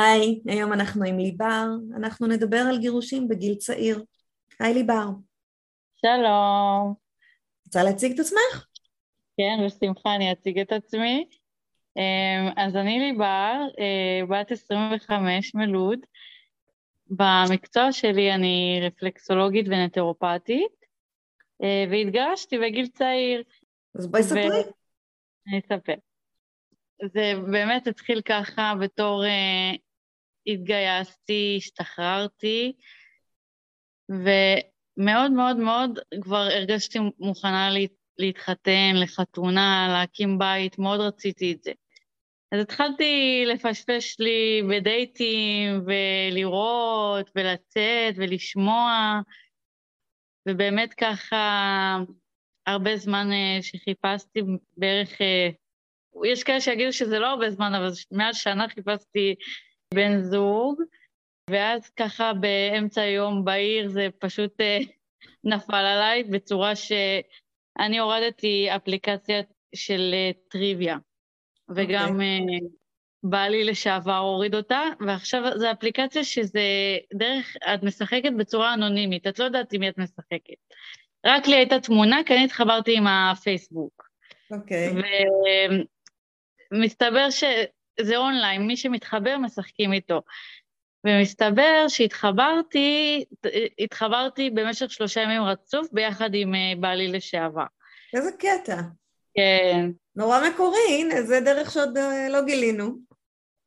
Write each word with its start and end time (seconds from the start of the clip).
היי, 0.00 0.40
היום 0.46 0.72
אנחנו 0.72 1.04
עם 1.04 1.18
ליבר, 1.18 1.66
אנחנו 1.96 2.26
נדבר 2.26 2.56
על 2.68 2.78
גירושים 2.78 3.28
בגיל 3.28 3.54
צעיר. 3.54 4.04
היי 4.60 4.74
ליבר. 4.74 5.06
שלום. 5.96 6.94
רוצה 7.66 7.82
להציג 7.82 8.12
את 8.12 8.18
עצמך? 8.18 8.66
כן, 9.36 9.66
בשמחה 9.66 10.14
אני 10.14 10.32
אציג 10.32 10.58
את 10.58 10.72
עצמי. 10.72 11.28
אמ, 11.96 12.52
אז 12.56 12.76
אני 12.76 12.98
ליבר, 12.98 13.54
אה, 13.78 14.26
בת 14.26 14.52
25 14.52 15.54
מלוד. 15.54 15.98
במקצוע 17.06 17.92
שלי 17.92 18.34
אני 18.34 18.80
רפלקסולוגית 18.82 19.66
ונטרופטית, 19.68 20.86
אה, 21.62 21.84
והתגרשתי 21.90 22.58
בגיל 22.58 22.86
צעיר. 22.86 23.42
אז 23.98 24.06
בואי 24.06 24.22
ספרי. 24.22 24.48
ו... 24.48 24.70
אני 25.48 25.58
אספר. 25.58 25.94
זה 27.04 27.32
באמת 27.50 27.86
התחיל 27.86 28.20
ככה 28.22 28.72
בתור 28.80 29.24
uh, 29.24 29.78
התגייסתי, 30.52 31.54
השתחררתי, 31.58 32.72
ומאוד 34.08 35.30
מאוד 35.30 35.56
מאוד 35.56 35.98
כבר 36.20 36.48
הרגשתי 36.52 36.98
מוכנה 37.18 37.70
לה, 37.70 37.80
להתחתן, 38.18 38.92
לחתונה, 38.94 39.88
להקים 39.92 40.38
בית, 40.38 40.78
מאוד 40.78 41.00
רציתי 41.00 41.52
את 41.52 41.62
זה. 41.62 41.72
אז 42.52 42.60
התחלתי 42.60 43.44
לפשפש 43.46 44.16
לי 44.18 44.62
בדייטים, 44.70 45.84
ולראות, 45.86 47.30
ולצאת, 47.36 48.14
ולשמוע, 48.16 49.20
ובאמת 50.48 50.94
ככה 50.94 51.98
הרבה 52.66 52.96
זמן 52.96 53.32
אה, 53.32 53.62
שחיפשתי, 53.62 54.40
בערך 54.76 55.20
אה, 55.20 55.48
יש 56.24 56.42
כאלה 56.42 56.60
שיגידו 56.60 56.92
שזה 56.92 57.18
לא 57.18 57.26
הרבה 57.26 57.50
זמן, 57.50 57.74
אבל 57.74 57.90
מעל 58.10 58.32
שנה 58.32 58.68
חיפשתי 58.68 59.34
בן 59.94 60.22
זוג, 60.22 60.82
ואז 61.50 61.90
ככה 61.90 62.32
באמצע 62.32 63.02
היום 63.02 63.44
בעיר 63.44 63.88
זה 63.88 64.08
פשוט 64.18 64.60
אה, 64.60 64.78
נפל 65.44 65.74
עליי 65.74 66.24
בצורה 66.24 66.76
שאני 66.76 67.98
הורדתי 67.98 68.68
אפליקציה 68.76 69.40
של 69.74 70.10
אה, 70.12 70.30
טריוויה, 70.48 70.96
וגם 71.68 72.08
okay. 72.08 72.12
אוקיי. 72.12 72.58
אה, 72.62 72.68
בעלי 73.22 73.64
לשעבר 73.64 74.16
הוריד 74.16 74.54
אותה, 74.54 74.82
ועכשיו 75.06 75.42
זו 75.56 75.70
אפליקציה 75.72 76.24
שזה 76.24 76.62
דרך, 77.14 77.56
את 77.74 77.82
משחקת 77.82 78.32
בצורה 78.38 78.74
אנונימית, 78.74 79.26
את 79.26 79.38
לא 79.38 79.44
יודעת 79.44 79.72
עם 79.72 79.80
מי 79.80 79.88
את 79.88 79.98
משחקת. 79.98 80.54
רק 81.26 81.46
לי 81.46 81.56
הייתה 81.56 81.80
תמונה, 81.80 82.20
כי 82.26 82.34
אני 82.34 82.44
התחברתי 82.44 82.96
עם 82.96 83.06
הפייסבוק. 83.06 84.10
אוקיי. 84.50 84.90
Okay. 84.90 85.84
מסתבר 86.72 87.30
שזה 88.00 88.16
אונליין, 88.16 88.66
מי 88.66 88.76
שמתחבר 88.76 89.38
משחקים 89.38 89.92
איתו. 89.92 90.22
ומסתבר 91.06 91.88
שהתחברתי, 91.88 93.24
התחברתי 93.78 94.50
במשך 94.50 94.90
שלושה 94.90 95.20
ימים 95.20 95.42
רצוף 95.42 95.88
ביחד 95.92 96.30
עם 96.34 96.54
אה, 96.54 96.72
בעלי 96.80 97.08
לשעבר. 97.08 97.64
איזה 98.14 98.30
קטע. 98.38 98.80
כן. 99.34 99.90
נורא 100.16 100.40
מקורי, 100.48 100.78
הנה, 100.88 101.22
זה 101.22 101.40
דרך 101.40 101.70
שעוד 101.70 101.96
אה, 101.96 102.28
לא 102.28 102.44
גילינו. 102.44 102.96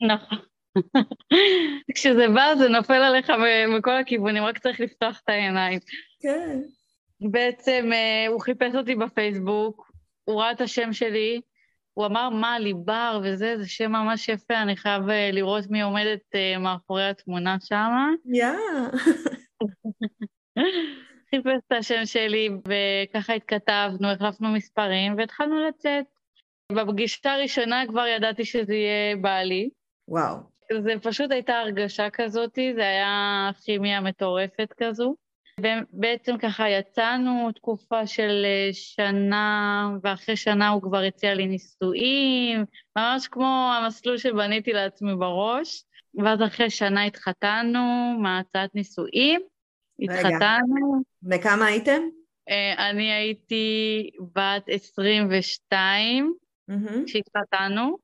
נכון. 0.07 0.38
כשזה 1.96 2.28
בא 2.36 2.56
זה 2.57 2.69
נופל 2.69 2.94
עליך 2.94 3.31
מכל 3.78 3.97
הכיוונים, 3.97 4.44
רק 4.44 4.59
צריך 4.59 4.80
לפתוח 4.80 5.22
את 5.24 5.30
העיניים. 5.30 5.80
כן. 6.22 6.59
בעצם 7.31 7.90
אה, 7.94 8.28
הוא 8.28 8.41
חיפש 8.41 8.75
אותי 8.75 8.96
בפייסבוק, 8.96 9.91
הוא 10.24 10.41
ראה 10.41 10.52
את 10.52 10.62
השם 10.62 10.94
שלי, 10.94 11.41
הוא 11.94 12.06
אמר 12.06 12.30
מה, 12.30 12.59
ליבר 12.59 13.22
וזה, 13.24 13.58
זה 13.58 13.68
שם 13.68 13.92
ממש 13.92 14.30
יפה, 14.30 14.62
אני 14.62 14.76
חייב 14.76 15.09
אה, 15.09 15.30
לראות 15.34 15.64
מי 15.70 15.81
עומדת 15.81 16.22
uh, 16.36 16.59
מאחורי 16.59 17.09
התמונה 17.09 17.58
שם. 17.59 17.92
יא. 18.26 18.48
חיפש 21.30 21.59
את 21.68 21.72
השם 21.72 22.06
שלי, 22.06 22.50
וככה 22.50 23.34
התכתבנו, 23.34 24.12
החלפנו 24.12 24.50
מספרים, 24.50 25.18
והתחלנו 25.18 25.68
לצאת. 25.68 26.06
בפגישה 26.72 27.34
הראשונה 27.34 27.84
כבר 27.88 28.06
ידעתי 28.08 28.46
שזה 28.46 28.74
יהיה 28.74 29.16
בעלי. 29.16 29.70
וואו. 30.08 30.38
זה 30.84 30.94
פשוט 31.02 31.31
הייתה 31.31 31.60
הרגשה 31.60 32.10
כזאת, 32.10 32.60
זה 32.75 32.81
היה 32.81 33.50
כימיה 33.66 34.02
מטורפת 34.02 34.74
כזו. 34.78 35.16
בעצם 35.91 36.38
ככה 36.38 36.69
יצאנו 36.69 37.52
תקופה 37.52 38.08
של 38.08 38.46
אה, 38.46 38.69
שנה, 38.74 39.90
ואחרי 40.03 40.36
שנה 40.36 40.69
הוא 40.69 40.81
כבר 40.81 40.97
הציע 40.97 41.34
לי 41.34 41.47
נישואים, 41.47 42.66
ממש 42.96 43.28
כמו 43.28 43.72
המסלול 43.78 44.18
שבניתי 44.18 44.74
לעצמי 44.74 45.16
בראש. 45.16 45.84
ואז 46.24 46.42
אחרי 46.42 46.69
שנה 46.69 47.06
התחתנו 47.06 48.16
מהצעת 48.19 48.75
נישואים, 48.75 49.42
התחתנו. 50.00 51.03
וכמה 51.31 51.66
הייתם? 51.66 52.02
אה, 52.50 52.90
אני 52.90 53.12
הייתי 53.12 54.09
בת 54.36 54.63
22 54.68 56.34
כשהתחתנו, 57.06 57.97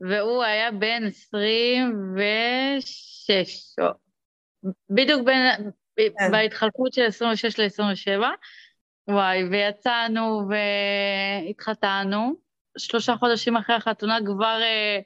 והוא 0.00 0.42
היה 0.42 0.72
בן 0.72 1.06
26. 1.06 3.76
בדיוק 4.90 5.22
בין, 5.22 5.70
כן. 5.96 6.30
בהתחלקות 6.30 6.92
של 6.92 7.02
26 7.02 7.58
ל-27, 7.58 8.22
וואי, 9.08 9.44
ויצאנו 9.50 10.48
והתחתנו. 11.48 12.34
שלושה 12.78 13.16
חודשים 13.16 13.56
אחרי 13.56 13.76
החתונה 13.76 14.18
כבר 14.26 14.60
אה, 14.62 14.98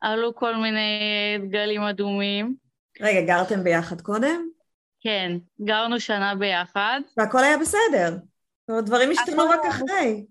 עלו 0.00 0.34
כל 0.34 0.56
מיני 0.56 1.00
דגלים 1.48 1.82
אדומים. 1.82 2.54
רגע, 3.00 3.20
גרתם 3.20 3.64
ביחד 3.64 4.00
קודם? 4.00 4.48
כן, 5.00 5.32
גרנו 5.60 6.00
שנה 6.00 6.34
ביחד. 6.34 7.00
והכל 7.16 7.38
היה 7.38 7.58
בסדר. 7.58 8.10
זאת 8.10 8.68
אומרת, 8.68 8.84
דברים 8.84 9.10
השתנו 9.10 9.44
רק 9.48 9.60
אחרי. 9.68 10.24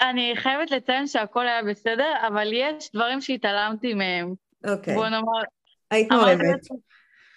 אני 0.00 0.32
חייבת 0.36 0.70
לציין 0.70 1.06
שהכל 1.06 1.48
היה 1.48 1.62
בסדר, 1.62 2.12
אבל 2.28 2.50
יש 2.52 2.90
דברים 2.94 3.20
שהתעלמתי 3.20 3.94
מהם. 3.94 4.34
אוקיי. 4.66 4.94
בוא 4.94 5.08
נאמר... 5.08 5.42
היית 5.90 6.12
אוהבת. 6.12 6.60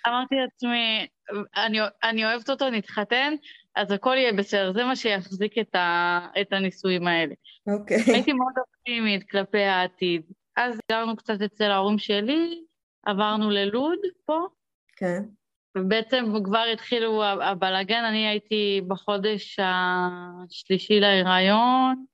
אמרתי 0.07 0.35
לעצמי, 0.35 1.07
אני, 1.56 1.79
אני 2.03 2.25
אוהבת 2.25 2.50
אותו, 2.50 2.69
נתחתן, 2.69 3.34
אז 3.75 3.91
הכל 3.91 4.16
יהיה 4.17 4.34
בסדר, 4.34 4.73
זה 4.73 4.84
מה 4.84 4.95
שיחזיק 4.95 5.57
את, 5.57 5.75
ה, 5.75 6.19
את 6.41 6.53
הנישואים 6.53 7.07
האלה. 7.07 7.34
אוקיי. 7.67 7.97
Okay. 7.97 8.12
הייתי 8.13 8.34
מאוד 8.34 8.53
אופטימית 8.57 9.29
כלפי 9.29 9.63
העתיד. 9.63 10.22
אז 10.56 10.79
גרנו 10.91 11.16
קצת 11.16 11.41
אצל 11.45 11.72
ההורים 11.72 11.97
שלי, 11.97 12.63
עברנו 13.06 13.50
ללוד 13.50 14.00
פה. 14.25 14.47
כן. 14.95 15.23
ובעצם 15.78 16.25
כבר 16.44 16.63
התחילו 16.73 17.23
הבלאגן, 17.23 18.03
אני 18.03 18.28
הייתי 18.28 18.81
בחודש 18.88 19.59
השלישי 19.59 21.00
להיריון. 21.00 22.06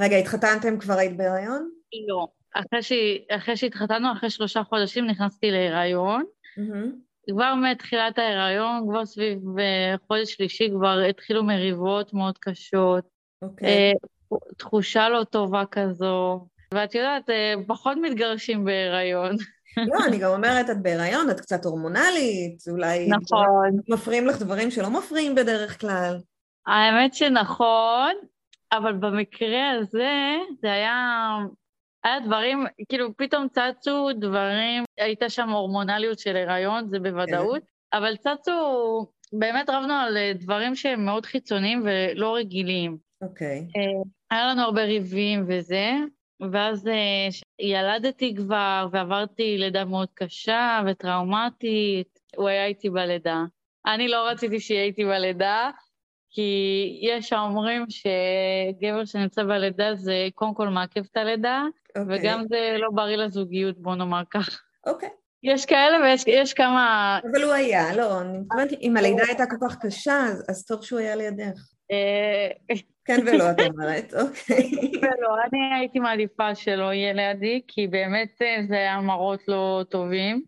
רגע, 0.00 0.16
התחתנתם 0.16 0.78
כבר 0.78 0.94
היית 0.94 1.16
בהיריון? 1.16 1.70
לא. 2.08 2.26
אחרי, 2.54 2.82
ש... 2.82 2.92
אחרי 3.30 3.56
שהתחתנו, 3.56 4.12
אחרי 4.12 4.30
שלושה 4.30 4.62
חודשים 4.64 5.06
נכנסתי 5.06 5.50
להיריון. 5.50 6.24
Mm-hmm. 6.58 7.03
כבר 7.30 7.54
מתחילת 7.54 8.18
ההיריון, 8.18 8.86
כבר 8.88 9.06
סביב 9.06 9.38
אה, 9.58 9.94
חודש 10.06 10.32
שלישי, 10.32 10.70
כבר 10.70 10.98
התחילו 10.98 11.44
מריבות 11.44 12.14
מאוד 12.14 12.38
קשות. 12.38 13.04
אוקיי. 13.42 13.92
Okay. 13.92 14.36
תחושה 14.58 15.08
לא 15.08 15.24
טובה 15.24 15.62
כזו. 15.70 16.46
ואת 16.74 16.94
יודעת, 16.94 17.30
אה, 17.30 17.54
פחות 17.66 17.98
מתגרשים 18.02 18.64
בהיריון. 18.64 19.36
לא, 19.92 20.04
אני 20.08 20.18
גם 20.18 20.30
אומרת, 20.30 20.70
את 20.70 20.82
בהיריון, 20.82 21.30
את 21.30 21.40
קצת 21.40 21.64
הורמונלית, 21.64 22.62
אולי... 22.68 23.08
נכון. 23.08 23.80
מפריעים 23.88 24.26
לך 24.26 24.42
דברים 24.42 24.70
שלא 24.70 24.90
מפריעים 24.90 25.34
בדרך 25.34 25.80
כלל. 25.80 26.18
האמת 26.66 27.14
שנכון, 27.14 28.12
אבל 28.72 28.92
במקרה 28.92 29.70
הזה, 29.70 30.36
זה 30.60 30.72
היה 30.72 31.36
היה 32.04 32.20
דברים, 32.20 32.66
כאילו 32.88 33.16
פתאום 33.16 33.46
צצו 33.48 34.08
דברים, 34.12 34.84
הייתה 34.98 35.28
שם 35.28 35.50
הורמונליות 35.50 36.18
של 36.18 36.36
הריון, 36.36 36.88
זה 36.88 36.98
בוודאות, 36.98 37.62
כן. 37.62 37.98
אבל 37.98 38.16
צצו, 38.16 39.06
באמת 39.32 39.70
רבנו 39.70 39.94
על 39.94 40.16
דברים 40.34 40.74
שהם 40.74 41.04
מאוד 41.04 41.26
חיצוניים 41.26 41.82
ולא 41.84 42.36
רגילים. 42.36 42.96
אוקיי. 43.22 43.58
אה, 43.76 44.02
היה 44.30 44.46
לנו 44.46 44.62
הרבה 44.62 44.84
ריבים 44.84 45.44
וזה, 45.48 45.92
ואז 46.52 46.88
אה, 46.88 47.28
ילדתי 47.58 48.34
כבר, 48.36 48.88
ועברתי 48.92 49.58
לידה 49.58 49.84
מאוד 49.84 50.08
קשה 50.14 50.82
וטראומטית. 50.86 52.18
הוא 52.36 52.48
היה 52.48 52.66
איתי 52.66 52.90
בלידה. 52.90 53.44
אני 53.86 54.08
לא 54.08 54.28
רציתי 54.28 54.60
שיהיה 54.60 54.84
איתי 54.84 55.04
בלידה, 55.04 55.70
כי 56.34 56.98
יש 57.02 57.32
האומרים 57.32 57.86
שגבר 57.88 59.04
שנמצא 59.04 59.42
בלידה 59.42 59.94
זה 59.94 60.28
קודם 60.34 60.54
כל 60.54 60.68
מעכב 60.68 61.02
את 61.12 61.16
הלידה, 61.16 61.62
okay. 61.66 62.00
אוקיי. 62.00 62.18
וגם 62.18 62.44
זה 62.48 62.76
לא 62.78 62.88
בריא 62.92 63.16
לזוגיות, 63.16 63.78
בוא 63.78 63.94
נאמר 63.94 64.22
כך. 64.30 64.62
אוקיי. 64.86 65.08
Okay. 65.08 65.12
יש 65.42 65.66
כאלה 65.66 65.96
ויש 66.26 66.54
כמה... 66.54 67.18
אבל 67.32 67.42
הוא 67.42 67.52
היה, 67.52 67.96
לא, 67.96 68.20
אני 68.20 68.38
מתכוונת, 68.38 68.72
אם 68.72 68.96
הלידה 68.96 69.22
הייתה 69.26 69.44
כל 69.46 69.68
כך 69.68 69.76
קשה, 69.80 70.24
אז, 70.28 70.44
אז 70.48 70.64
טוב 70.64 70.82
שהוא 70.82 70.98
היה 70.98 71.16
לידך. 71.16 71.60
אה, 71.90 72.76
כן 73.04 73.20
ולא, 73.26 73.50
את 73.50 73.60
אומרת, 73.60 74.14
אוקיי. 74.14 74.70
ולא, 75.02 75.36
אני 75.48 75.74
הייתי 75.78 75.98
מעדיפה 75.98 76.54
שלא 76.54 76.92
יהיה 76.92 77.12
לידי, 77.12 77.60
כי 77.68 77.86
באמת 77.86 78.42
אה, 78.42 78.56
זה 78.68 78.74
היה 78.74 79.00
מראות 79.00 79.40
לא 79.48 79.84
טובים. 79.88 80.42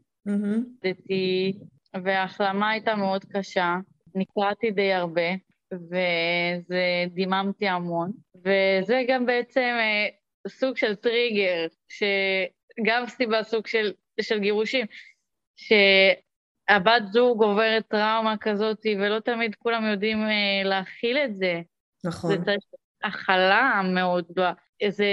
וההחלמה 2.04 2.70
הייתה 2.70 2.94
מאוד 2.94 3.24
קשה, 3.24 3.76
נקרעתי 4.14 4.70
די 4.70 4.92
הרבה, 4.92 5.45
וזה 5.74 7.04
דיממתי 7.06 7.68
המון. 7.68 8.12
וזה 8.36 9.02
גם 9.08 9.26
בעצם 9.26 9.60
אה, 9.60 10.08
סוג 10.48 10.76
של 10.76 10.94
טריגר, 10.94 11.66
שגם 11.88 13.06
סיבה 13.06 13.42
סוג 13.42 13.66
של, 13.66 13.92
של 14.20 14.38
גירושים, 14.38 14.86
שהבת 15.56 17.02
זוג 17.12 17.42
עוברת 17.42 17.88
טראומה 17.88 18.34
כזאת, 18.40 18.86
ולא 18.98 19.20
תמיד 19.20 19.54
כולם 19.54 19.84
יודעים 19.84 20.22
אה, 20.22 20.62
להכיל 20.64 21.18
את 21.18 21.36
זה. 21.36 21.60
נכון. 22.04 22.30
זה 22.30 22.44
צריך 22.44 22.64
הכלה 23.04 23.80
מאוד 23.94 24.24
גדולה. 24.30 24.52
זה, 24.90 25.06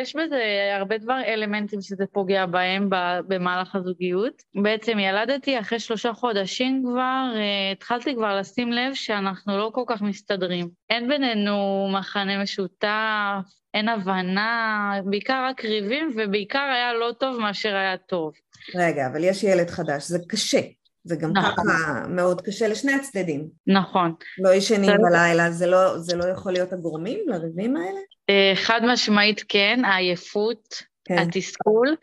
יש 0.00 0.16
בזה 0.16 0.42
הרבה 0.78 0.98
דבר, 0.98 1.20
אלמנטים 1.26 1.82
שזה 1.82 2.04
פוגע 2.12 2.46
בהם 2.46 2.88
במהלך 3.28 3.74
הזוגיות. 3.74 4.42
בעצם 4.62 4.98
ילדתי 4.98 5.60
אחרי 5.60 5.78
שלושה 5.78 6.12
חודשים 6.12 6.82
כבר, 6.86 7.24
uh, 7.34 7.76
התחלתי 7.76 8.14
כבר 8.14 8.38
לשים 8.38 8.72
לב 8.72 8.94
שאנחנו 8.94 9.58
לא 9.58 9.70
כל 9.74 9.84
כך 9.86 10.02
מסתדרים. 10.02 10.68
אין 10.90 11.08
בינינו 11.08 11.88
מחנה 11.92 12.42
משותף, 12.42 13.44
אין 13.74 13.88
הבנה, 13.88 15.00
בעיקר 15.04 15.46
רק 15.48 15.64
ריבים, 15.64 16.10
ובעיקר 16.16 16.70
היה 16.74 16.92
לא 16.92 17.12
טוב 17.18 17.40
מאשר 17.40 17.76
היה 17.76 17.96
טוב. 17.96 18.32
רגע, 18.74 19.06
אבל 19.06 19.24
יש 19.24 19.44
ילד 19.44 19.70
חדש, 19.70 20.08
זה 20.08 20.18
קשה. 20.28 20.60
זה 21.04 21.16
גם 21.16 21.32
נכון. 21.32 21.50
ככה 21.52 22.06
מאוד 22.08 22.40
קשה 22.40 22.68
לשני 22.68 22.92
הצדדים. 22.92 23.48
נכון. 23.66 24.14
לא 24.38 24.54
ישנים. 24.54 24.90
בלילה, 25.02 25.50
זה 25.50 25.66
לא, 25.66 25.98
זה 25.98 26.16
לא 26.16 26.24
יכול 26.24 26.52
להיות 26.52 26.72
הגורמים 26.72 27.18
לריבים 27.26 27.76
האלה? 27.76 28.00
אה, 28.30 28.52
חד 28.54 28.80
משמעית 28.84 29.44
כן, 29.48 29.80
העייפות, 29.84 30.82
כן. 31.04 31.18
התסכול. 31.18 31.96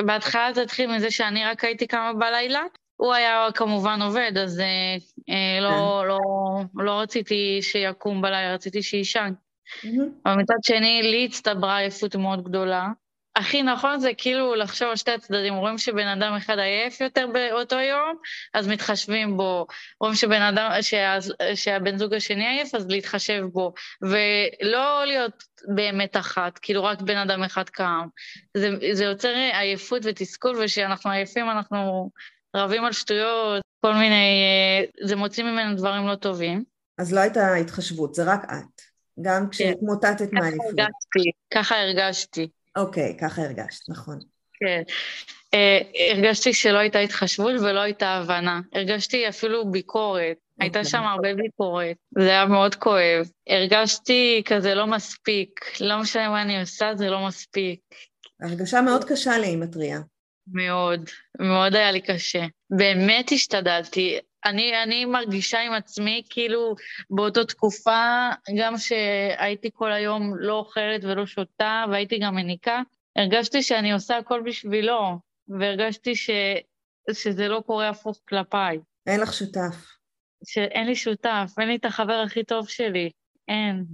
בהתחלה 0.00 0.52
זה 0.54 0.62
התחיל 0.62 0.96
מזה 0.96 1.10
שאני 1.10 1.44
רק 1.44 1.64
הייתי 1.64 1.86
קמה 1.86 2.12
בלילה, 2.12 2.62
הוא 2.96 3.14
היה 3.14 3.48
כמובן 3.54 4.02
עובד, 4.02 4.32
אז 4.42 4.60
אה, 4.60 4.66
אה 5.28 5.60
לא, 5.60 5.68
כן. 5.68 5.74
לא, 5.74 6.04
לא, 6.08 6.18
לא 6.84 7.00
רציתי 7.00 7.58
שיקום 7.62 8.22
בלילה, 8.22 8.54
רציתי 8.54 8.82
שיישן. 8.82 9.32
Mm-hmm. 9.82 9.86
אבל 10.26 10.34
מצד 10.34 10.54
שני, 10.62 11.02
לי 11.02 11.24
הצטברה 11.24 11.78
עייפות 11.78 12.16
מאוד 12.16 12.44
גדולה. 12.44 12.88
הכי 13.36 13.62
נכון 13.62 14.00
זה 14.00 14.10
כאילו 14.16 14.54
לחשוב 14.54 14.88
על 14.88 14.96
שתי 14.96 15.10
הצדדים. 15.10 15.54
רואים 15.54 15.78
שבן 15.78 16.06
אדם 16.06 16.34
אחד 16.34 16.58
עייף 16.58 17.00
יותר 17.00 17.26
באותו 17.32 17.76
יום, 17.76 18.16
אז 18.54 18.68
מתחשבים 18.68 19.36
בו. 19.36 19.66
רואים 20.00 20.14
שבן 20.14 20.42
אדם, 20.42 20.70
שה, 20.80 21.18
שהבן 21.54 21.98
זוג 21.98 22.14
השני 22.14 22.46
עייף, 22.46 22.74
אז 22.74 22.86
להתחשב 22.88 23.44
בו. 23.52 23.72
ולא 24.02 25.04
להיות 25.06 25.44
באמת 25.74 26.16
אחת, 26.16 26.58
כאילו 26.58 26.84
רק 26.84 27.00
בן 27.00 27.16
אדם 27.16 27.42
אחד 27.42 27.68
קם. 27.68 28.06
זה, 28.56 28.70
זה 28.92 29.04
יוצר 29.04 29.34
עייפות 29.52 30.02
ותסכול, 30.04 30.56
וכשאנחנו 30.64 31.10
עייפים 31.10 31.50
אנחנו 31.50 32.10
רבים 32.56 32.84
על 32.84 32.92
שטויות, 32.92 33.62
כל 33.80 33.94
מיני... 33.94 34.26
זה 35.02 35.16
מוציא 35.16 35.44
ממנו 35.44 35.76
דברים 35.76 36.06
לא 36.06 36.14
טובים. 36.14 36.64
אז 36.98 37.14
לא 37.14 37.20
הייתה 37.20 37.54
התחשבות, 37.54 38.14
זה 38.14 38.24
רק 38.24 38.44
את. 38.44 38.82
גם 39.20 39.48
כשהתמוטטת 39.50 40.30
כן. 40.30 40.36
ככה 40.36 40.46
הרגשתי, 40.46 41.30
ככה 41.54 41.80
הרגשתי. 41.80 42.48
אוקיי, 42.76 43.16
ככה 43.20 43.42
הרגשת, 43.42 43.88
נכון. 43.88 44.18
כן. 44.60 44.82
Uh, 45.54 46.14
הרגשתי 46.14 46.52
שלא 46.52 46.78
הייתה 46.78 46.98
התחשבות 46.98 47.60
ולא 47.60 47.80
הייתה 47.80 48.08
הבנה. 48.08 48.60
הרגשתי 48.74 49.28
אפילו 49.28 49.70
ביקורת. 49.70 50.36
Okay. 50.36 50.62
הייתה 50.62 50.78
אוקיי. 50.78 50.90
שם 50.90 51.02
הרבה 51.02 51.34
ביקורת. 51.34 51.96
זה 52.18 52.28
היה 52.28 52.46
מאוד 52.46 52.74
כואב. 52.74 53.30
הרגשתי 53.48 54.42
כזה 54.46 54.74
לא 54.74 54.86
מספיק. 54.86 55.60
לא 55.80 56.00
משנה 56.00 56.28
מה 56.28 56.42
אני 56.42 56.60
עושה, 56.60 56.90
זה 56.94 57.10
לא 57.10 57.26
מספיק. 57.26 57.80
הרגשה 58.42 58.80
מאוד 58.80 59.04
קשה 59.04 59.38
לי, 59.38 59.46
היא 59.46 59.58
מתריעה. 59.58 60.00
מאוד, 60.52 61.10
מאוד 61.40 61.74
היה 61.74 61.92
לי 61.92 62.00
קשה. 62.00 62.44
באמת 62.70 63.32
השתדלתי. 63.32 64.18
אני, 64.46 64.82
אני 64.82 65.04
מרגישה 65.04 65.60
עם 65.60 65.72
עצמי 65.72 66.22
כאילו 66.30 66.74
באותה 67.10 67.44
תקופה, 67.44 68.30
גם 68.58 68.78
שהייתי 68.78 69.70
כל 69.74 69.92
היום 69.92 70.32
לא 70.38 70.52
אוכלת 70.52 71.04
ולא 71.04 71.26
שותה, 71.26 71.84
והייתי 71.90 72.18
גם 72.18 72.34
מניקה, 72.34 72.82
הרגשתי 73.16 73.62
שאני 73.62 73.92
עושה 73.92 74.16
הכל 74.16 74.42
בשבילו, 74.46 75.18
והרגשתי 75.48 76.16
ש, 76.16 76.30
שזה 77.12 77.48
לא 77.48 77.62
קורה 77.66 77.88
הפוך 77.88 78.20
כלפיי. 78.28 78.78
אין 79.06 79.20
לך 79.20 79.32
שותף. 79.32 79.96
שאין 80.46 80.86
לי 80.86 80.94
שותף, 80.96 81.52
אין 81.60 81.68
לי 81.68 81.76
את 81.76 81.84
החבר 81.84 82.22
הכי 82.26 82.44
טוב 82.44 82.68
שלי, 82.68 83.10
אין. 83.48 83.84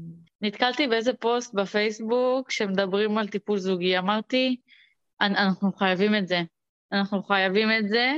נתקלתי 0.41 0.87
באיזה 0.87 1.13
פוסט 1.13 1.55
בפייסבוק 1.55 2.51
שמדברים 2.51 3.19
על 3.19 3.29
טיפול 3.29 3.59
זוגי, 3.59 3.99
אמרתי, 3.99 4.57
אנחנו 5.21 5.73
חייבים 5.73 6.15
את 6.15 6.29
זה. 6.29 6.43
אנחנו 6.93 7.23
חייבים 7.23 7.69
את 7.79 7.89
זה, 7.89 8.13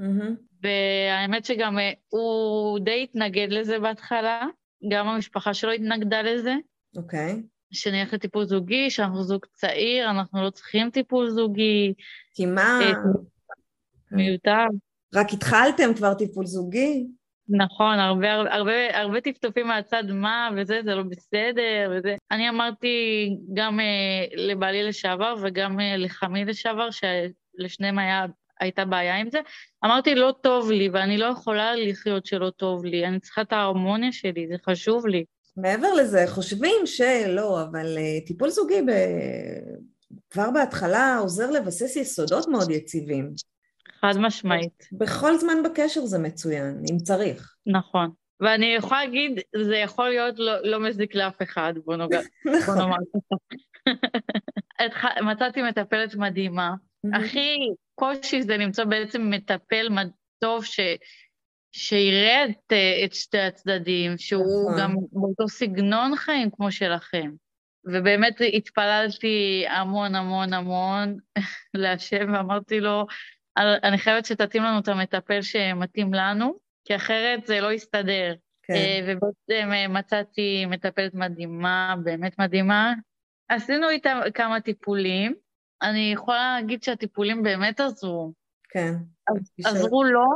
mm-hmm. 0.00 0.47
והאמת 0.62 1.44
שגם 1.44 1.78
אה, 1.78 1.92
הוא 2.08 2.78
די 2.78 3.02
התנגד 3.02 3.46
לזה 3.50 3.78
בהתחלה, 3.78 4.46
גם 4.92 5.08
המשפחה 5.08 5.54
שלו 5.54 5.72
התנגדה 5.72 6.22
לזה. 6.22 6.54
אוקיי. 6.96 7.32
Okay. 7.32 7.58
שנלך 7.70 8.12
לטיפול 8.12 8.44
זוגי, 8.44 8.90
שאנחנו 8.90 9.22
זוג 9.22 9.46
צעיר, 9.52 10.10
אנחנו 10.10 10.42
לא 10.42 10.50
צריכים 10.50 10.90
טיפול 10.90 11.30
זוגי. 11.30 11.94
כי 12.34 12.46
מה... 12.46 12.80
אה, 12.82 12.92
מיותר. 14.12 14.64
רק 15.14 15.32
התחלתם 15.32 15.94
כבר 15.94 16.14
טיפול 16.14 16.46
זוגי? 16.46 17.06
נכון, 17.48 17.98
הרבה, 17.98 18.32
הרבה, 18.32 18.98
הרבה 18.98 19.20
טפטופים 19.20 19.66
מהצד 19.66 20.04
מה 20.10 20.50
וזה, 20.56 20.80
זה 20.84 20.94
לא 20.94 21.02
בסדר 21.02 21.92
וזה. 21.96 22.16
אני 22.30 22.48
אמרתי 22.48 23.28
גם 23.54 23.80
אה, 23.80 24.24
לבעלי 24.36 24.82
לשעבר 24.82 25.34
וגם 25.42 25.80
אה, 25.80 25.96
לחמי 25.96 26.44
לשעבר, 26.44 26.88
שלשניהם 26.90 27.98
היה 27.98 28.26
הייתה 28.60 28.84
בעיה 28.84 29.16
עם 29.16 29.30
זה. 29.30 29.38
אמרתי, 29.84 30.14
לא 30.14 30.34
טוב 30.40 30.70
לי, 30.70 30.88
ואני 30.88 31.18
לא 31.18 31.26
יכולה 31.26 31.76
לחיות 31.76 32.26
שלא 32.26 32.50
טוב 32.50 32.84
לי, 32.84 33.06
אני 33.06 33.20
צריכה 33.20 33.42
את 33.42 33.52
ההרמוניה 33.52 34.12
שלי, 34.12 34.46
זה 34.48 34.54
חשוב 34.68 35.06
לי. 35.06 35.24
מעבר 35.56 35.94
לזה, 35.94 36.24
חושבים 36.26 36.86
שלא, 36.86 37.62
אבל 37.62 37.96
uh, 37.96 38.26
טיפול 38.26 38.50
זוגי 38.50 38.82
ב... 38.82 38.90
כבר 40.30 40.50
בהתחלה 40.50 41.18
עוזר 41.18 41.50
לבסס 41.50 41.96
יסודות 41.96 42.48
מאוד 42.48 42.70
יציבים. 42.70 43.30
חד 44.00 44.14
משמעית. 44.18 44.88
בכל 44.92 45.38
זמן 45.38 45.62
בקשר 45.64 46.06
זה 46.06 46.18
מצוין, 46.18 46.82
אם 46.92 46.98
צריך. 46.98 47.54
נכון. 47.66 48.10
ואני 48.40 48.66
יכולה 48.66 49.04
להגיד, 49.04 49.40
זה 49.68 49.76
יכול 49.76 50.08
להיות 50.08 50.38
לא, 50.38 50.52
לא 50.62 50.80
מזיק 50.80 51.14
לאף 51.14 51.42
אחד, 51.42 51.74
בוא, 51.84 51.96
נוג... 51.96 52.14
נכון. 52.58 52.74
בוא 52.74 52.84
נאמר 52.84 52.96
מצאתי 55.32 55.62
מטפלת 55.62 56.14
מדהימה. 56.14 56.74
הכי 57.14 57.56
קושי 57.98 58.42
זה 58.42 58.56
למצוא 58.56 58.84
בעצם 58.84 59.30
מטפל 59.30 59.88
טוב 60.38 60.64
ש... 60.64 60.80
שיראה 61.72 62.44
את, 62.44 62.72
את 63.04 63.14
שתי 63.14 63.38
הצדדים, 63.38 64.18
שהוא 64.18 64.70
נכון. 64.70 64.80
גם 64.80 64.94
באותו 65.12 65.48
סגנון 65.48 66.16
חיים 66.16 66.50
כמו 66.50 66.72
שלכם. 66.72 67.30
ובאמת 67.84 68.40
התפללתי 68.54 69.64
המון 69.68 70.14
המון 70.14 70.52
המון 70.52 71.16
להשם, 71.74 72.32
ואמרתי 72.32 72.80
לו, 72.80 73.06
אני 73.58 73.98
חייבת 73.98 74.26
שתתאים 74.26 74.62
לנו 74.62 74.78
את 74.78 74.88
המטפל 74.88 75.42
שמתאים 75.42 76.14
לנו, 76.14 76.58
כי 76.84 76.96
אחרת 76.96 77.46
זה 77.46 77.60
לא 77.60 77.72
יסתדר. 77.72 78.34
כן. 78.62 78.74
אה, 78.74 79.00
ובעצם 79.06 79.72
אה, 79.72 79.88
מצאתי 79.88 80.66
מטפלת 80.66 81.14
מדהימה, 81.14 81.94
באמת 82.04 82.38
מדהימה. 82.38 82.94
עשינו 83.48 83.88
איתה 83.88 84.20
כמה 84.34 84.60
טיפולים, 84.60 85.34
אני 85.82 86.12
יכולה 86.12 86.56
להגיד 86.60 86.82
שהטיפולים 86.82 87.42
באמת 87.42 87.80
עזרו. 87.80 88.32
כן. 88.68 88.94
עזרו 89.64 90.04
לו 90.04 90.26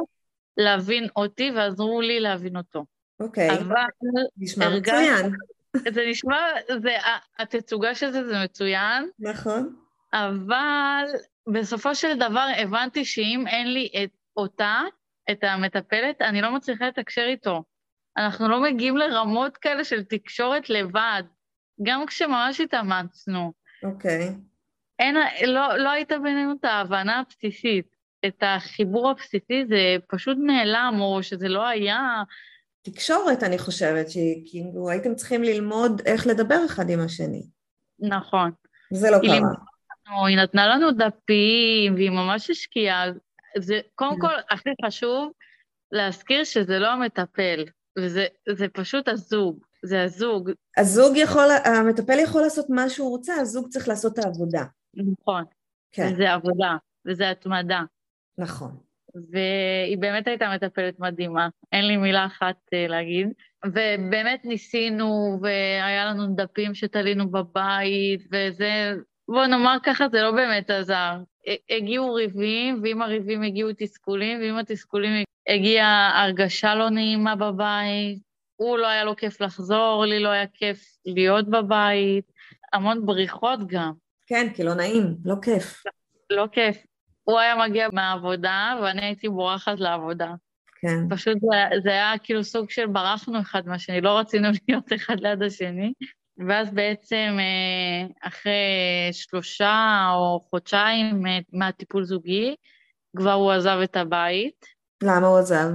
להבין 0.57 1.09
אותי 1.17 1.51
ועזרו 1.51 2.01
לי 2.01 2.21
להבין 2.21 2.57
אותו. 2.57 2.85
אוקיי. 3.21 3.51
אבל... 3.51 3.85
נשמע 4.37 4.79
מצוין. 4.79 5.33
זה 5.77 6.05
נשמע, 6.11 6.39
זה, 6.83 6.97
התצוגה 7.39 7.95
של 7.95 8.11
זה 8.11 8.27
זה 8.27 8.35
מצוין. 8.45 9.09
נכון. 9.19 9.77
אבל 10.13 11.05
בסופו 11.53 11.95
של 11.95 12.19
דבר 12.19 12.47
הבנתי 12.59 13.05
שאם 13.05 13.45
אין 13.47 13.73
לי 13.73 13.89
את 14.05 14.11
אותה, 14.37 14.81
את 15.31 15.45
המטפלת, 15.45 16.23
אני 16.23 16.41
לא 16.41 16.55
מצליחה 16.55 16.89
לתקשר 16.89 17.25
איתו. 17.27 17.63
אנחנו 18.17 18.49
לא 18.49 18.63
מגיעים 18.63 18.97
לרמות 18.97 19.57
כאלה 19.57 19.85
של 19.85 20.05
תקשורת 20.05 20.71
לבד, 20.71 21.23
גם 21.83 22.07
כשממש 22.07 22.61
התאמצנו. 22.61 23.53
אוקיי. 23.83 24.35
אין, 25.03 25.17
לא, 25.47 25.77
לא 25.77 25.91
הייתה 25.91 26.19
בינינו 26.19 26.53
את 26.61 26.65
ההבנה 26.65 27.21
הבסיסית. 27.21 27.97
את 28.27 28.43
החיבור 28.43 29.11
הבסיסי 29.11 29.65
זה 29.69 29.97
פשוט 30.09 30.39
נעלם, 30.41 30.97
או 31.01 31.23
שזה 31.23 31.49
לא 31.49 31.67
היה... 31.67 32.23
תקשורת, 32.83 33.43
אני 33.43 33.59
חושבת, 33.59 34.11
שכאילו 34.11 34.91
הייתם 34.91 35.15
צריכים 35.15 35.43
ללמוד 35.43 36.03
איך 36.07 36.27
לדבר 36.27 36.59
אחד 36.67 36.91
עם 36.91 37.01
השני. 37.01 37.43
נכון. 38.01 38.51
זה 38.93 39.11
לא 39.11 39.19
קרה. 39.19 39.37
לנו, 39.37 40.27
היא 40.27 40.37
נתנה 40.37 40.67
לנו 40.67 40.93
דפים, 40.93 41.95
והיא 41.95 42.11
ממש 42.11 42.51
השקיעה. 42.51 43.05
זה, 43.59 43.81
קודם 43.95 44.21
כל, 44.21 44.35
הכי 44.51 44.71
חשוב 44.87 45.33
להזכיר 45.93 46.45
שזה 46.45 46.79
לא 46.79 46.89
המטפל, 46.89 47.65
וזה 47.99 48.69
פשוט 48.73 49.09
הזוג. 49.09 49.65
זה 49.83 50.03
הזוג. 50.03 50.51
הזוג 50.77 51.17
יכול, 51.17 51.49
המטפל 51.65 52.19
יכול 52.19 52.43
לעשות 52.43 52.71
מה 52.71 52.89
שהוא 52.89 53.11
רוצה, 53.11 53.35
הזוג 53.35 53.69
צריך 53.69 53.89
לעשות 53.89 54.19
את 54.19 54.25
העבודה. 54.25 54.65
נכון. 54.95 55.45
כן. 55.93 56.11
וזה 56.13 56.33
עבודה, 56.33 56.77
וזה 57.07 57.31
התמדה. 57.31 57.83
נכון. 58.39 58.77
והיא 59.15 59.99
באמת 59.99 60.27
הייתה 60.27 60.51
מטפלת 60.55 61.01
מדהימה, 61.01 61.49
אין 61.73 61.87
לי 61.87 61.97
מילה 61.97 62.27
אחת 62.27 62.57
uh, 62.57 62.91
להגיד. 62.91 63.29
ובאמת 63.67 64.45
ניסינו, 64.45 65.39
והיה 65.43 66.05
לנו 66.05 66.35
דפים 66.35 66.75
שתלינו 66.75 67.31
בבית, 67.31 68.21
וזה, 68.33 68.95
בוא 69.29 69.47
נאמר 69.47 69.77
ככה, 69.83 70.09
זה 70.09 70.23
לא 70.23 70.31
באמת 70.31 70.71
עזר. 70.71 71.19
הגיעו 71.71 72.15
ריבים, 72.15 72.81
ועם 72.83 73.03
הריבים 73.03 73.43
הגיעו 73.43 73.71
תסכולים, 73.79 74.41
ועם 74.41 74.57
התסכולים 74.59 75.25
הגיעה 75.49 76.23
הרגשה 76.23 76.75
לא 76.75 76.91
נעימה 76.91 77.37
בבית. 77.37 78.19
הוא 78.57 78.79
לא 78.79 78.87
היה 78.87 79.05
לו 79.05 79.17
כיף 79.17 79.41
לחזור, 79.41 80.05
לי 80.05 80.21
לא 80.21 80.29
היה 80.29 80.47
כיף 80.47 80.97
להיות 81.07 81.49
בבית, 81.49 82.33
המון 82.73 83.07
בריחות 83.07 83.61
גם. 83.67 83.93
כן, 84.33 84.53
כי 84.55 84.63
לא 84.63 84.75
נעים, 84.75 85.17
לא 85.25 85.35
כיף. 85.43 85.83
לא 86.31 86.47
כיף. 86.53 86.77
הוא 87.25 87.39
היה 87.39 87.57
מגיע 87.57 87.89
מהעבודה, 87.93 88.79
ואני 88.83 89.05
הייתי 89.05 89.29
בורחת 89.29 89.81
לעבודה. 89.81 90.35
כן. 90.81 91.09
פשוט 91.11 91.37
זה, 91.41 91.81
זה 91.83 91.91
היה 91.91 92.13
כאילו 92.23 92.45
סוג 92.45 92.71
של 92.71 92.87
ברחנו 92.87 93.41
אחד 93.41 93.67
מהשני, 93.67 94.01
לא 94.01 94.19
רצינו 94.19 94.49
להיות 94.69 94.93
אחד 94.93 95.21
ליד 95.21 95.43
השני. 95.43 95.93
ואז 96.49 96.75
בעצם 96.75 97.37
אה, 97.39 98.29
אחרי 98.29 99.09
שלושה 99.13 100.07
או 100.15 100.47
חודשיים 100.51 101.27
אה, 101.27 101.39
מהטיפול 101.53 102.05
זוגי, 102.05 102.55
כבר 103.17 103.33
הוא 103.33 103.53
עזב 103.53 103.79
את 103.85 103.97
הבית. 103.97 104.67
למה 105.03 105.27
הוא 105.27 105.39
עזב? 105.39 105.69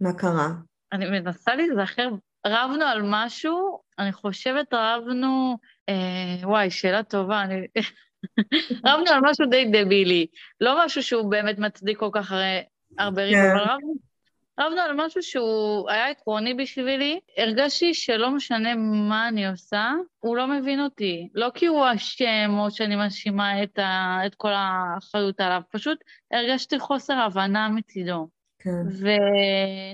מה 0.00 0.12
קרה? 0.12 0.48
אני 0.92 1.10
מנסה 1.10 1.54
להיזכר, 1.54 2.08
רבנו 2.46 2.84
על 2.84 3.00
משהו, 3.04 3.80
אני 3.98 4.12
חושבת 4.12 4.74
רבנו, 4.74 5.56
אה, 5.88 5.94
וואי, 6.42 6.70
שאלה 6.70 7.02
טובה, 7.02 7.42
אני... 7.42 7.66
רבנו 8.86 9.10
על 9.10 9.20
משהו 9.22 9.46
די 9.46 9.64
דבילי, 9.64 10.26
לא 10.60 10.84
משהו 10.84 11.02
שהוא 11.02 11.30
באמת 11.30 11.58
מצדיק 11.58 11.98
כל 11.98 12.10
כך 12.12 12.32
הרי 12.32 12.62
הרבה 12.98 13.22
ריבים, 13.22 13.42
כן. 13.42 13.50
אבל 13.50 13.60
רבנו, 13.60 13.94
רבנו 14.60 14.80
על 14.80 14.92
משהו 14.96 15.22
שהוא 15.22 15.90
היה 15.90 16.08
עקרוני 16.08 16.54
בשבילי, 16.54 17.20
הרגשתי 17.36 17.94
שלא 17.94 18.30
משנה 18.30 18.74
מה 19.08 19.28
אני 19.28 19.48
עושה, 19.48 19.92
הוא 20.18 20.36
לא 20.36 20.46
מבין 20.46 20.80
אותי. 20.80 21.28
לא 21.34 21.48
כי 21.54 21.66
הוא 21.66 21.84
אשם 21.94 22.50
או 22.58 22.70
שאני 22.70 22.96
מאשימה 22.96 23.62
את, 23.62 23.78
את 24.26 24.34
כל 24.34 24.52
האחריות 24.52 25.40
עליו, 25.40 25.60
פשוט 25.70 25.98
הרגשתי 26.32 26.78
חוסר 26.78 27.14
הבנה 27.14 27.68
מצידו. 27.68 28.28
כן. 28.58 28.70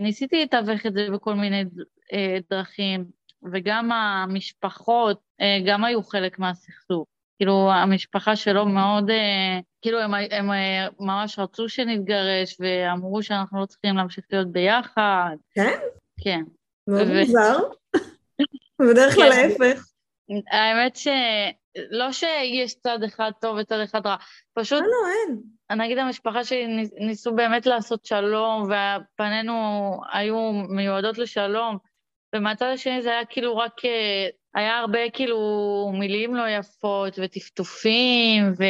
וניסיתי 0.01 0.43
לתווך 0.43 0.87
את 0.87 0.93
זה 0.93 1.07
בכל 1.13 1.35
מיני 1.35 1.65
דרכים, 2.51 3.05
וגם 3.53 3.93
המשפחות 3.93 5.21
אה, 5.41 5.59
גם 5.67 5.85
היו 5.85 6.03
חלק 6.03 6.39
מהסכסוך. 6.39 7.07
כאילו, 7.37 7.73
המשפחה 7.73 8.37
שלו 8.37 8.67
מאוד, 8.67 9.11
אה, 9.11 9.61
כאילו, 9.83 10.01
הם, 10.01 10.15
הם 10.31 10.51
ממש 11.01 11.39
רצו 11.39 11.69
שנתגרש, 11.69 12.57
ואמרו 12.61 13.23
שאנחנו 13.23 13.61
לא 13.61 13.67
צריכים 13.67 13.97
להמשיך 13.97 14.25
להיות 14.33 14.53
ביחד. 14.53 15.37
כן? 15.55 15.79
כן. 16.21 16.43
מאוד 16.89 17.09
ו... 17.09 17.21
מוזר. 17.21 17.59
בדרך 18.91 19.15
כלל 19.15 19.33
כן. 19.33 19.49
להפך. 19.49 19.85
האמת 20.51 20.97
שלא 20.97 22.13
שיש 22.13 22.75
צד 22.75 22.99
אחד 23.03 23.31
טוב 23.41 23.57
וצד 23.61 23.81
אחד 23.81 24.07
רע, 24.07 24.17
פשוט... 24.55 24.81
לא, 24.81 24.87
לא, 24.87 25.09
אין. 25.29 25.41
נגיד 25.79 25.99
המשפחה 25.99 26.45
שלי 26.45 26.89
ניסו 26.99 27.35
באמת 27.35 27.67
לעשות 27.67 28.05
שלום, 28.05 28.63
ופנינו 28.63 30.01
היו 30.13 30.53
מיועדות 30.53 31.19
לשלום, 31.19 31.79
ומהצד 32.35 32.67
השני 32.75 33.03
זה 33.03 33.11
היה 33.11 33.25
כאילו 33.25 33.57
רק, 33.57 33.85
אה, 33.85 34.29
היה 34.55 34.79
הרבה 34.79 35.11
כאילו 35.13 35.39
מילים 35.95 36.35
לא 36.35 36.49
יפות 36.49 37.19
וטפטופים, 37.23 38.53
ו... 38.59 38.65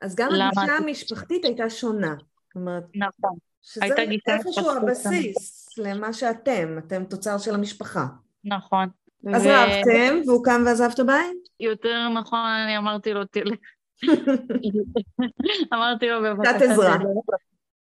אז 0.00 0.14
גם 0.14 0.28
הגישה 0.32 0.76
המשפחתית 0.76 1.44
הייתה 1.44 1.70
שונה. 1.70 2.14
זאת 2.46 2.56
אומרת, 2.56 2.84
נכון. 2.94 3.38
שזה 3.62 3.94
איפשהו 4.28 4.70
הבסיס 4.70 5.68
למה 5.78 6.12
שאתם, 6.12 6.78
אתם 6.78 7.04
תוצר 7.04 7.38
של 7.38 7.54
המשפחה. 7.54 8.06
נכון. 8.44 8.88
אז 9.34 9.46
ו... 9.46 9.48
רבתם, 9.48 10.20
והוא 10.26 10.44
קם 10.44 10.62
ועזב 10.66 10.90
את 10.94 10.98
הבית? 10.98 11.48
יותר 11.60 12.08
נכון, 12.08 12.38
אני 12.64 12.78
אמרתי 12.78 13.12
לו, 13.12 13.24
תלך. 13.24 13.58
אמרתי 15.74 16.08
לו, 16.08 16.22
בבקשה. 16.22 16.52
קצת 16.52 16.62
עזרה. 16.62 16.96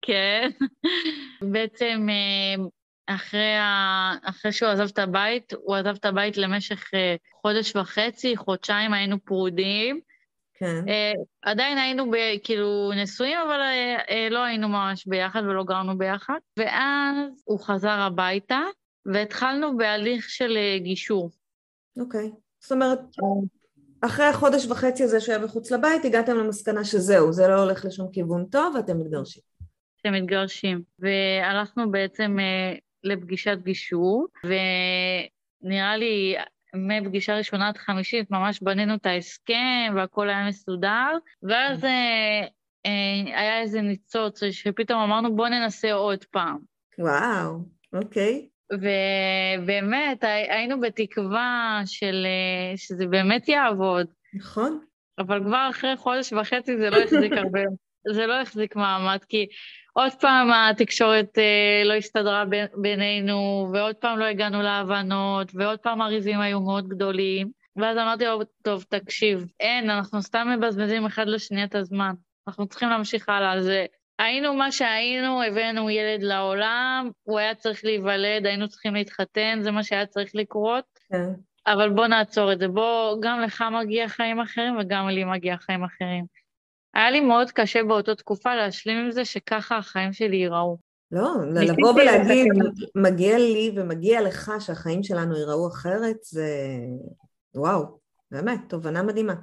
כן. 0.02 0.50
בעצם 1.52 2.06
אה, 2.10 2.64
אחרי, 3.06 3.56
ה... 3.56 4.12
אחרי 4.22 4.52
שהוא 4.52 4.68
עזב 4.68 4.88
את 4.92 4.98
הבית, 4.98 5.52
הוא 5.52 5.76
עזב 5.76 5.94
את 5.96 6.04
הבית 6.04 6.36
למשך 6.36 6.94
אה, 6.94 7.16
חודש 7.42 7.76
וחצי, 7.76 8.36
חודשיים 8.36 8.92
היינו 8.92 9.20
פרודים. 9.24 10.00
כן. 10.54 10.84
Uh, 10.86 11.24
עדיין 11.42 11.78
היינו 11.78 12.10
ב, 12.10 12.16
כאילו 12.44 12.92
נשואים, 12.96 13.38
אבל 13.46 13.60
uh, 13.60 14.12
לא 14.30 14.44
היינו 14.44 14.68
ממש 14.68 15.06
ביחד 15.06 15.42
ולא 15.42 15.64
גרנו 15.64 15.98
ביחד. 15.98 16.38
ואז 16.58 17.42
הוא 17.44 17.60
חזר 17.60 18.00
הביתה, 18.00 18.60
והתחלנו 19.06 19.76
בהליך 19.76 20.30
של 20.30 20.58
גישור. 20.78 21.30
אוקיי. 22.00 22.30
זאת 22.60 22.72
אומרת, 22.72 22.98
אחרי 24.00 24.26
החודש 24.26 24.66
וחצי 24.66 25.04
הזה 25.04 25.20
שהיה 25.20 25.38
מחוץ 25.38 25.70
לבית, 25.70 26.04
הגעתם 26.04 26.36
למסקנה 26.36 26.84
שזהו, 26.84 27.32
זה 27.32 27.48
לא 27.48 27.62
הולך 27.62 27.84
לשום 27.84 28.08
כיוון 28.12 28.44
טוב 28.44 28.74
ואתם 28.74 28.98
מתגרשים. 28.98 29.42
אתם 30.00 30.12
מתגרשים. 30.12 30.82
והלכנו 30.98 31.90
בעצם 31.90 32.36
לפגישת 33.04 33.58
גישור, 33.62 34.26
ונראה 34.44 35.96
לי 35.96 36.36
מפגישה 36.74 37.36
ראשונה 37.36 37.68
עד 37.68 37.76
חמישית 37.76 38.30
ממש 38.30 38.62
בנינו 38.62 38.94
את 38.94 39.06
ההסכם 39.06 39.92
והכל 39.96 40.28
היה 40.28 40.48
מסודר, 40.48 41.10
ואז 41.42 41.84
אה, 41.84 42.46
אה, 42.86 43.40
היה 43.40 43.60
איזה 43.60 43.80
ניצוץ 43.80 44.44
שפתאום 44.50 45.02
אמרנו 45.02 45.36
בוא 45.36 45.48
ננסה 45.48 45.92
עוד 45.92 46.24
פעם. 46.24 46.58
וואו, 46.98 47.58
אוקיי. 47.92 48.48
ובאמת 48.72 50.24
היינו 50.48 50.80
בתקווה 50.80 51.82
של, 51.86 52.26
אה, 52.26 52.76
שזה 52.76 53.06
באמת 53.06 53.48
יעבוד. 53.48 54.06
נכון. 54.34 54.80
אבל 55.18 55.40
כבר 55.44 55.66
אחרי 55.70 55.96
חודש 55.96 56.32
וחצי 56.32 56.76
זה 56.76 56.90
לא 56.90 56.96
החזיק 56.96 57.32
הרבה, 57.32 57.60
זה 58.14 58.26
לא 58.26 58.40
החזיק 58.40 58.76
מעמד, 58.76 59.18
כי 59.28 59.46
עוד 59.96 60.12
פעם 60.20 60.50
התקשורת 60.52 61.38
אה, 61.38 61.82
לא 61.84 61.94
הסתדרה 61.94 62.44
ב, 62.50 62.64
בינינו, 62.74 63.68
ועוד 63.72 63.96
פעם 63.96 64.18
לא 64.18 64.24
הגענו 64.24 64.62
להבנות, 64.62 65.50
ועוד 65.54 65.78
פעם 65.78 66.00
הריבים 66.00 66.40
היו 66.40 66.60
מאוד 66.60 66.88
גדולים. 66.88 67.50
ואז 67.76 67.96
אמרתי 67.96 68.24
לו, 68.24 68.40
טוב, 68.62 68.84
תקשיב, 68.88 69.44
אין, 69.60 69.90
אנחנו 69.90 70.22
סתם 70.22 70.48
מבזבזים 70.56 71.06
אחד 71.06 71.26
לשני 71.26 71.64
את 71.64 71.74
הזמן. 71.74 72.14
אנחנו 72.48 72.66
צריכים 72.66 72.88
להמשיך 72.88 73.28
הלאה. 73.28 73.52
אז 73.52 73.70
היינו 74.18 74.54
מה 74.54 74.72
שהיינו, 74.72 75.42
הבאנו 75.42 75.90
ילד 75.90 76.22
לעולם, 76.22 77.10
הוא 77.22 77.38
היה 77.38 77.54
צריך 77.54 77.84
להיוולד, 77.84 78.46
היינו 78.46 78.68
צריכים 78.68 78.94
להתחתן, 78.94 79.58
זה 79.62 79.70
מה 79.70 79.82
שהיה 79.82 80.06
צריך 80.06 80.30
לקרות. 80.34 80.84
כן. 81.12 81.32
אבל 81.66 81.90
בוא 81.90 82.06
נעצור 82.06 82.52
את 82.52 82.58
זה. 82.58 82.68
בוא, 82.68 83.16
גם 83.22 83.40
לך 83.40 83.64
מגיע 83.82 84.08
חיים 84.08 84.40
אחרים 84.40 84.78
וגם 84.78 85.08
לי 85.08 85.24
מגיע 85.24 85.56
חיים 85.56 85.84
אחרים. 85.84 86.24
היה 86.94 87.10
לי 87.10 87.20
מאוד 87.20 87.50
קשה 87.50 87.82
באותה 87.84 88.14
תקופה 88.14 88.54
להשלים 88.54 88.98
עם 88.98 89.10
זה 89.10 89.24
שככה 89.24 89.76
החיים 89.76 90.12
שלי 90.12 90.36
ייראו. 90.36 90.78
לא, 91.12 91.34
לבוא 91.54 91.92
ולהגיד, 91.92 92.46
מגיע 92.94 93.38
לי 93.38 93.72
ומגיע 93.76 94.22
לך 94.22 94.52
שהחיים 94.60 95.02
שלנו 95.02 95.36
ייראו 95.36 95.68
אחרת, 95.68 96.16
זה 96.22 96.46
וואו, 97.54 97.98
באמת, 98.30 98.60
תובנה 98.68 99.02
מדהימה. 99.02 99.34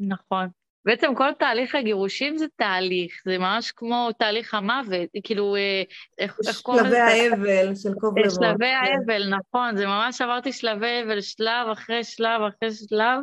נכון. 0.00 0.48
בעצם 0.84 1.14
כל 1.14 1.32
תהליך 1.38 1.74
הגירושים 1.74 2.38
זה 2.38 2.46
תהליך, 2.56 3.22
זה 3.24 3.38
ממש 3.38 3.72
כמו 3.72 4.08
תהליך 4.18 4.54
המוות, 4.54 5.08
כאילו, 5.22 5.56
אה, 5.56 5.82
איך, 6.18 6.40
קוראים 6.62 6.84
לזה? 6.84 6.96
שלבי 6.96 7.00
האבל 7.00 7.74
של 7.74 7.94
קוב 7.94 8.18
לבוא. 8.18 8.30
שלבי 8.30 8.66
כן. 8.66 8.92
האבל, 8.92 9.34
נכון, 9.34 9.76
זה 9.76 9.86
ממש 9.86 10.20
עברתי 10.20 10.52
שלבי 10.52 11.02
אבל, 11.06 11.20
שלב 11.20 11.68
אחרי 11.72 12.04
שלב 12.04 12.40
אחרי 12.48 12.72
שלב, 12.72 13.20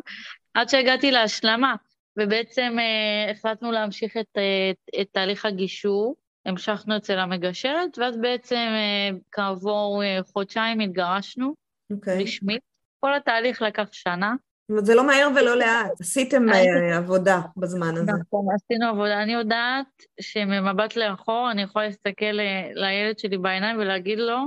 עד 0.54 0.70
שהגעתי 0.70 1.12
להשלמה. 1.12 1.76
ובעצם 2.18 2.76
אה, 2.80 3.32
החלטנו 3.32 3.72
להמשיך 3.72 4.18
את, 4.18 4.38
את, 4.72 5.02
את 5.02 5.08
תהליך 5.12 5.46
הגישור, 5.46 6.16
המשכנו 6.46 6.98
אצל 6.98 7.20
המגשרת, 7.20 7.98
ואז 7.98 8.18
בעצם 8.18 8.56
אה, 8.56 9.18
כעבור 9.32 10.04
אה, 10.04 10.20
חודשיים 10.34 10.80
התגרשנו, 10.80 11.48
okay. 11.48 11.96
אוקיי. 11.96 12.24
רשמית. 12.24 12.62
כל 13.00 13.16
התהליך 13.16 13.62
לקח 13.62 13.88
שנה. 13.92 14.36
אומרת, 14.72 14.86
זה 14.86 14.96
לא 14.96 15.08
מהר 15.08 15.28
ולא 15.36 15.58
לאט, 15.58 16.02
עשיתם 16.02 16.50
uh, 16.50 16.96
עבודה 16.96 17.42
בזמן 17.58 17.96
הזה. 17.98 18.12
נכון, 18.12 18.46
עשינו 18.56 18.88
עבודה. 18.90 19.24
אני 19.24 19.34
יודעת 19.34 20.04
שממבט 20.22 20.96
לאחור 20.96 21.52
אני 21.52 21.62
יכולה 21.62 21.86
להסתכל 21.86 22.32
לילד 22.74 23.20
שלי 23.20 23.38
בעיניים 23.38 23.80
ולהגיד 23.80 24.20
לו 24.20 24.38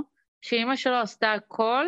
שאימא 0.41 0.75
שלו 0.75 0.95
עשתה 0.95 1.33
הכל 1.33 1.85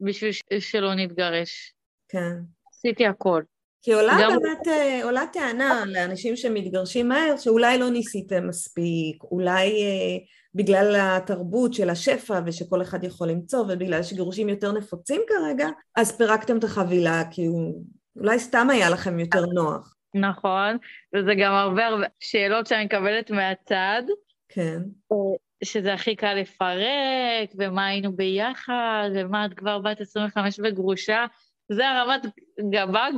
בשביל 0.00 0.30
שלא 0.58 0.94
נתגרש. 0.94 1.74
כן. 2.08 2.36
עשיתי 2.70 3.06
הכל. 3.06 3.42
כי 3.82 3.92
עולה 3.92 4.16
גם... 4.22 4.30
באמת, 4.30 4.68
אה, 4.68 5.04
עולה 5.04 5.26
טענה 5.32 5.84
לאנשים 5.86 6.36
שמתגרשים 6.36 7.08
מהר, 7.08 7.36
שאולי 7.36 7.78
לא 7.78 7.90
ניסיתם 7.90 8.48
מספיק, 8.48 9.22
אולי 9.22 9.82
אה, 9.82 10.18
בגלל 10.54 10.96
התרבות 10.98 11.74
של 11.74 11.90
השפע 11.90 12.40
ושכל 12.46 12.82
אחד 12.82 13.04
יכול 13.04 13.28
למצוא, 13.28 13.60
ובגלל 13.60 14.02
שגירושים 14.02 14.48
יותר 14.48 14.72
נפוצים 14.72 15.22
כרגע, 15.28 15.68
אז 15.96 16.16
פירקתם 16.16 16.58
את 16.58 16.64
החבילה, 16.64 17.22
כי 17.30 17.46
הוא... 17.46 17.84
אולי 18.16 18.38
סתם 18.38 18.70
היה 18.70 18.90
לכם 18.90 19.18
יותר 19.18 19.46
נוח. 19.46 19.94
נכון, 20.14 20.76
וזה 21.14 21.30
גם 21.34 21.52
הרבה 21.52 21.86
הרבה 21.86 22.06
שאלות 22.20 22.66
שאני 22.66 22.84
מקבלת 22.84 23.30
מהצד. 23.30 24.02
כן. 24.48 24.78
אה, 25.12 25.16
שזה 25.64 25.94
הכי 25.94 26.16
קל 26.16 26.34
לפרק, 26.34 27.50
ומה 27.58 27.86
היינו 27.86 28.16
ביחד, 28.16 29.10
ומה 29.14 29.46
את 29.46 29.54
כבר 29.54 29.78
בת 29.78 30.00
25 30.00 30.60
וגרושה. 30.64 31.26
זה 31.72 31.88
הרמת 31.88 32.26
גבה 32.70 33.08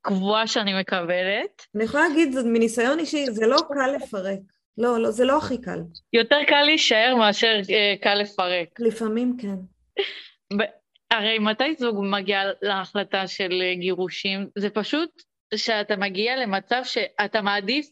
קבועה 0.00 0.46
שאני 0.46 0.80
מקבלת. 0.80 1.66
אני 1.74 1.84
יכולה 1.84 2.08
להגיד, 2.08 2.34
מניסיון 2.44 2.98
אישי, 2.98 3.26
זה 3.30 3.46
לא 3.46 3.56
קל 3.68 3.96
לפרק. 3.96 4.40
לא, 4.78 4.98
לא, 4.98 5.10
זה 5.10 5.24
לא 5.24 5.38
הכי 5.38 5.60
קל. 5.60 5.80
יותר 6.12 6.38
קל 6.48 6.62
להישאר 6.62 7.14
מאשר 7.18 7.60
אה, 7.70 7.94
קל 8.02 8.14
לפרק. 8.14 8.68
לפעמים 8.80 9.36
כן. 9.40 9.56
הרי 11.10 11.38
מתי 11.38 11.74
זוג 11.78 11.96
מגיע 12.10 12.42
להחלטה 12.62 13.26
של 13.26 13.62
אה, 13.62 13.74
גירושים? 13.74 14.48
זה 14.58 14.70
פשוט 14.70 15.22
שאתה 15.54 15.96
מגיע 15.96 16.36
למצב 16.36 16.80
שאתה 16.84 17.42
מעדיף 17.42 17.86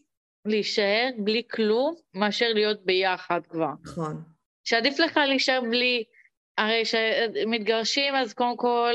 להישאר 0.45 1.09
בלי 1.17 1.43
כלום 1.51 1.95
מאשר 2.13 2.47
להיות 2.53 2.85
ביחד 2.85 3.41
כבר. 3.49 3.71
נכון. 3.83 4.23
שעדיף 4.63 4.99
לך 4.99 5.17
להישאר 5.17 5.61
בלי... 5.61 6.03
הרי 6.57 6.83
כשמתגרשים 6.83 8.15
אז 8.15 8.33
קודם 8.33 8.57
כל 8.57 8.93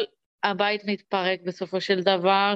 הבית 0.51 0.83
מתפרק 0.85 1.41
בסופו 1.45 1.81
של 1.81 2.01
דבר, 2.01 2.55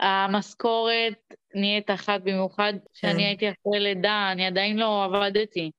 המשכורת 0.00 1.34
נהיית 1.54 1.90
אחת 1.90 2.20
במיוחד, 2.20 2.72
כשאני 2.94 3.12
כן. 3.12 3.18
הייתי 3.18 3.46
אחרי 3.48 3.80
לידה, 3.80 4.28
אני 4.32 4.46
עדיין 4.46 4.76
לא 4.76 5.04
עבדתי. 5.04 5.70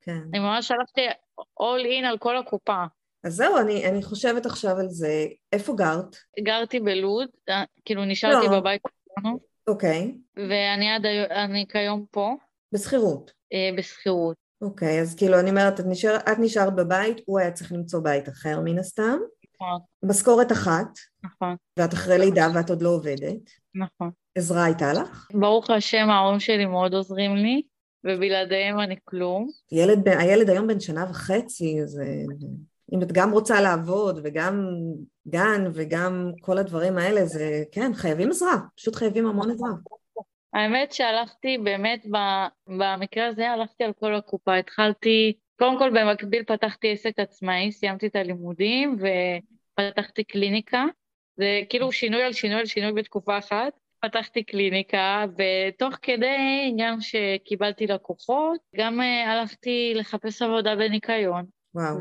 כן. 0.00 0.18
אני 0.30 0.38
ממש 0.38 0.70
הלכתי 0.70 1.00
all 1.38 2.02
in 2.02 2.06
על 2.06 2.18
כל 2.18 2.36
הקופה. 2.36 2.84
אז 3.24 3.34
זהו, 3.34 3.58
אני, 3.58 3.88
אני 3.88 4.02
חושבת 4.02 4.46
עכשיו 4.46 4.78
על 4.78 4.88
זה. 4.88 5.26
איפה 5.52 5.74
גרת? 5.76 6.16
גרתי 6.40 6.80
בלוד, 6.80 7.28
אה, 7.48 7.64
כאילו 7.84 8.04
נשארתי 8.04 8.46
לא. 8.46 8.60
בבית 8.60 8.82
שלנו. 9.08 9.38
אוקיי. 9.66 10.14
ואני 10.36 10.90
עד 10.90 11.06
אני 11.30 11.66
כיום 11.68 12.04
פה. 12.10 12.34
בשכירות? 12.74 13.32
אה, 13.52 13.70
בשכירות. 13.78 14.36
אוקיי, 14.62 15.00
אז 15.00 15.14
כאילו 15.14 15.40
אני 15.40 15.50
אומרת, 15.50 15.80
את, 15.80 15.84
נשאר, 15.88 16.16
את 16.16 16.38
נשארת 16.38 16.74
בבית, 16.74 17.16
הוא 17.26 17.40
היה 17.40 17.50
צריך 17.50 17.72
למצוא 17.72 18.00
בית 18.00 18.28
אחר 18.28 18.60
מן 18.60 18.78
הסתם. 18.78 19.18
נכון. 19.62 19.80
משכורת 20.02 20.52
אחת. 20.52 20.86
נכון. 21.24 21.56
ואת 21.78 21.94
אחרי 21.94 22.18
לידה 22.18 22.46
ואת 22.54 22.70
עוד 22.70 22.82
לא 22.82 22.88
עובדת. 22.88 23.50
נכון. 23.74 24.10
עזרה 24.34 24.64
הייתה 24.64 24.92
לך? 24.92 25.28
ברוך 25.34 25.70
השם, 25.70 26.10
ההורים 26.10 26.40
שלי 26.40 26.66
מאוד 26.66 26.94
עוזרים 26.94 27.36
לי, 27.36 27.62
ובלעדיהם 28.04 28.80
אני 28.80 28.96
כלום. 29.04 29.48
ילד, 29.72 30.08
הילד 30.08 30.50
היום 30.50 30.66
בן 30.66 30.80
שנה 30.80 31.06
וחצי, 31.10 31.82
אז 31.82 32.00
אה, 32.00 32.24
אם 32.92 33.02
את 33.02 33.12
גם 33.12 33.30
רוצה 33.30 33.60
לעבוד 33.60 34.20
וגם 34.24 34.66
גן 35.28 35.64
וגם 35.74 36.32
כל 36.40 36.58
הדברים 36.58 36.98
האלה, 36.98 37.26
זה 37.26 37.62
כן, 37.72 37.94
חייבים 37.94 38.30
עזרה, 38.30 38.56
פשוט 38.76 38.94
חייבים 38.94 39.26
המון 39.26 39.50
עזרה. 39.50 39.70
האמת 40.54 40.92
שהלכתי 40.92 41.58
באמת, 41.58 42.06
במקרה 42.66 43.26
הזה 43.26 43.50
הלכתי 43.50 43.84
על 43.84 43.92
כל 43.92 44.14
הקופה. 44.14 44.56
התחלתי, 44.56 45.32
קודם 45.62 45.78
כל 45.78 45.90
במקביל 45.90 46.42
פתחתי 46.42 46.92
עסק 46.92 47.18
עצמאי, 47.18 47.72
סיימתי 47.72 48.06
את 48.06 48.16
הלימודים 48.16 48.96
ופתחתי 48.98 50.24
קליניקה. 50.24 50.84
זה 51.36 51.60
כאילו 51.68 51.92
שינוי 51.92 52.22
על 52.22 52.32
שינוי 52.32 52.58
על 52.58 52.66
שינוי 52.66 52.92
בתקופה 52.92 53.38
אחת. 53.38 53.72
פתחתי 54.00 54.42
קליניקה, 54.42 55.24
ותוך 55.32 55.94
כדי, 56.02 56.74
גם 56.78 56.96
שקיבלתי 57.00 57.86
לקוחות, 57.86 58.60
גם 58.76 59.00
uh, 59.00 59.28
הלכתי 59.28 59.92
לחפש 59.94 60.42
עבודה 60.42 60.76
בניקיון. 60.76 61.44
וואו. 61.74 61.96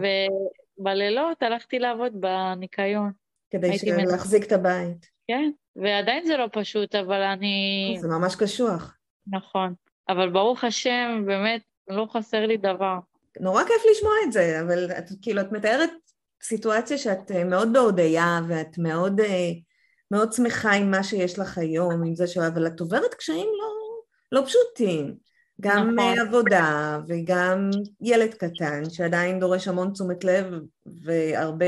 ובלילות 0.80 1.43
הלכתי 1.43 1.80
לעבוד 1.80 2.12
בניקיון. 2.21 3.12
כדי 3.50 3.69
להחזיק 4.12 4.43
את 4.43 4.52
הבית. 4.52 5.10
כן, 5.28 5.52
ועדיין 5.76 6.26
זה 6.26 6.38
לא 6.38 6.47
פשוט, 6.52 6.95
אבל 6.95 7.21
אני... 7.21 7.95
זה 8.00 8.08
ממש 8.08 8.36
קשוח. 8.36 8.97
נכון. 9.28 9.74
אבל 10.10 10.30
ברוך 10.30 10.63
השם, 10.63 11.24
באמת, 11.26 11.62
לא 11.88 12.08
חסר 12.12 12.45
לי 12.45 12.58
דבר. 12.58 12.97
נורא 13.39 13.63
כיף 13.63 13.82
לשמוע 13.91 14.13
את 14.28 14.32
זה, 14.32 14.62
אבל 14.62 14.91
את, 14.91 15.06
כאילו, 15.22 15.41
את 15.41 15.52
מתארת 15.52 15.89
סיטואציה 16.44 16.98
שאת 16.98 17.32
אה, 17.32 17.44
מאוד 17.44 17.74
בהודיה, 17.74 18.39
ואת 18.48 18.78
מאוד... 18.78 19.20
Uh, 19.20 19.24
מאוד 20.12 20.34
שמחה 20.34 20.72
עם 20.72 20.91
מה 20.91 21.04
שיש 21.04 21.39
לך 21.39 21.58
היום, 21.58 22.04
עם 22.04 22.15
זה 22.15 22.28
ש... 22.28 22.38
אבל 22.38 22.67
את 22.67 22.80
עוברת 22.80 23.13
קשיים 23.13 23.48
לא, 23.60 24.02
לא 24.39 24.46
פשוטים. 24.46 25.15
גם 25.62 25.96
נכון. 25.96 26.20
עבודה 26.20 27.00
וגם 27.08 27.70
ילד 28.02 28.34
קטן 28.34 28.89
שעדיין 28.89 29.39
דורש 29.39 29.67
המון 29.67 29.91
תשומת 29.91 30.24
לב 30.24 30.46
והרבה 31.04 31.65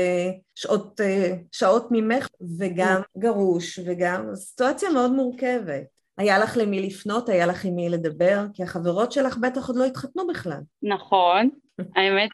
שעות, 0.54 1.00
אה, 1.00 1.34
שעות 1.52 1.88
ממך 1.90 2.28
וגם 2.58 2.92
נכון. 2.92 3.22
גרוש 3.22 3.78
וגם 3.86 4.34
סיטואציה 4.34 4.90
מאוד 4.90 5.12
מורכבת. 5.12 5.93
היה 6.18 6.38
לך 6.38 6.56
למי 6.56 6.82
לפנות, 6.82 7.28
היה 7.28 7.46
לך 7.46 7.64
עם 7.64 7.74
מי 7.74 7.88
לדבר, 7.88 8.46
כי 8.54 8.62
החברות 8.62 9.12
שלך 9.12 9.36
בטח 9.36 9.68
עוד 9.68 9.76
לא 9.76 9.84
התחתנו 9.84 10.26
בכלל. 10.26 10.60
נכון, 10.82 11.48
האמת 11.96 12.30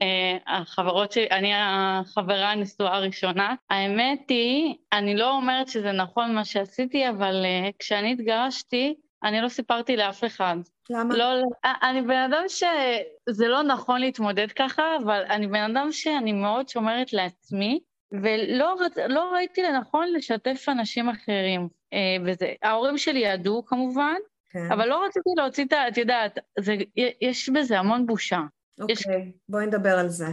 שהחברות 0.00 1.12
שלי, 1.12 1.26
אני 1.30 1.52
החברה 1.54 2.50
הנשואה 2.50 2.96
הראשונה, 2.96 3.54
האמת 3.70 4.20
היא, 4.28 4.74
אני 4.92 5.16
לא 5.16 5.30
אומרת 5.30 5.68
שזה 5.68 5.92
נכון 5.92 6.34
מה 6.34 6.44
שעשיתי, 6.44 7.08
אבל 7.08 7.44
אה, 7.44 7.70
כשאני 7.78 8.12
התגרשתי, 8.12 8.94
אני 9.24 9.40
לא 9.40 9.48
סיפרתי 9.48 9.96
לאף 9.96 10.24
אחד. 10.24 10.56
למה? 10.90 11.16
לא, 11.16 11.24
אה, 11.64 11.90
אני 11.90 12.02
בן 12.02 12.30
אדם 12.30 12.44
שזה 12.48 13.48
לא 13.48 13.62
נכון 13.62 14.00
להתמודד 14.00 14.52
ככה, 14.52 14.82
אבל 15.04 15.22
אני 15.30 15.46
בן 15.46 15.76
אדם 15.76 15.92
שאני 15.92 16.32
מאוד 16.32 16.68
שומרת 16.68 17.12
לעצמי, 17.12 17.80
ולא 18.12 18.76
לא 19.08 19.32
ראיתי 19.32 19.62
לנכון 19.62 20.12
לשתף 20.12 20.64
אנשים 20.68 21.08
אחרים 21.08 21.68
אה, 21.92 22.16
בזה. 22.26 22.52
ההורים 22.62 22.98
שלי 22.98 23.20
ידעו 23.20 23.64
כמובן, 23.66 24.14
כן. 24.50 24.72
אבל 24.72 24.88
לא 24.88 25.04
רציתי 25.06 25.30
להוציא 25.36 25.64
את 25.64 25.72
ה... 25.72 25.88
את 25.88 25.98
יודעת, 25.98 26.38
זה, 26.58 26.76
יש 27.20 27.48
בזה 27.48 27.78
המון 27.78 28.06
בושה. 28.06 28.40
אוקיי, 28.80 28.92
יש... 28.92 29.06
בואי 29.48 29.66
נדבר 29.66 29.98
על 29.98 30.08
זה. 30.08 30.26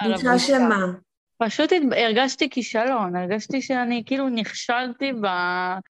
על 0.00 0.12
בושה 0.12 0.38
שמה? 0.38 0.86
פשוט 1.38 1.72
הרגשתי 1.96 2.50
כישלון, 2.50 3.16
הרגשתי 3.16 3.62
שאני 3.62 4.02
כאילו 4.06 4.28
נכשלתי 4.28 5.12
ב... 5.12 5.26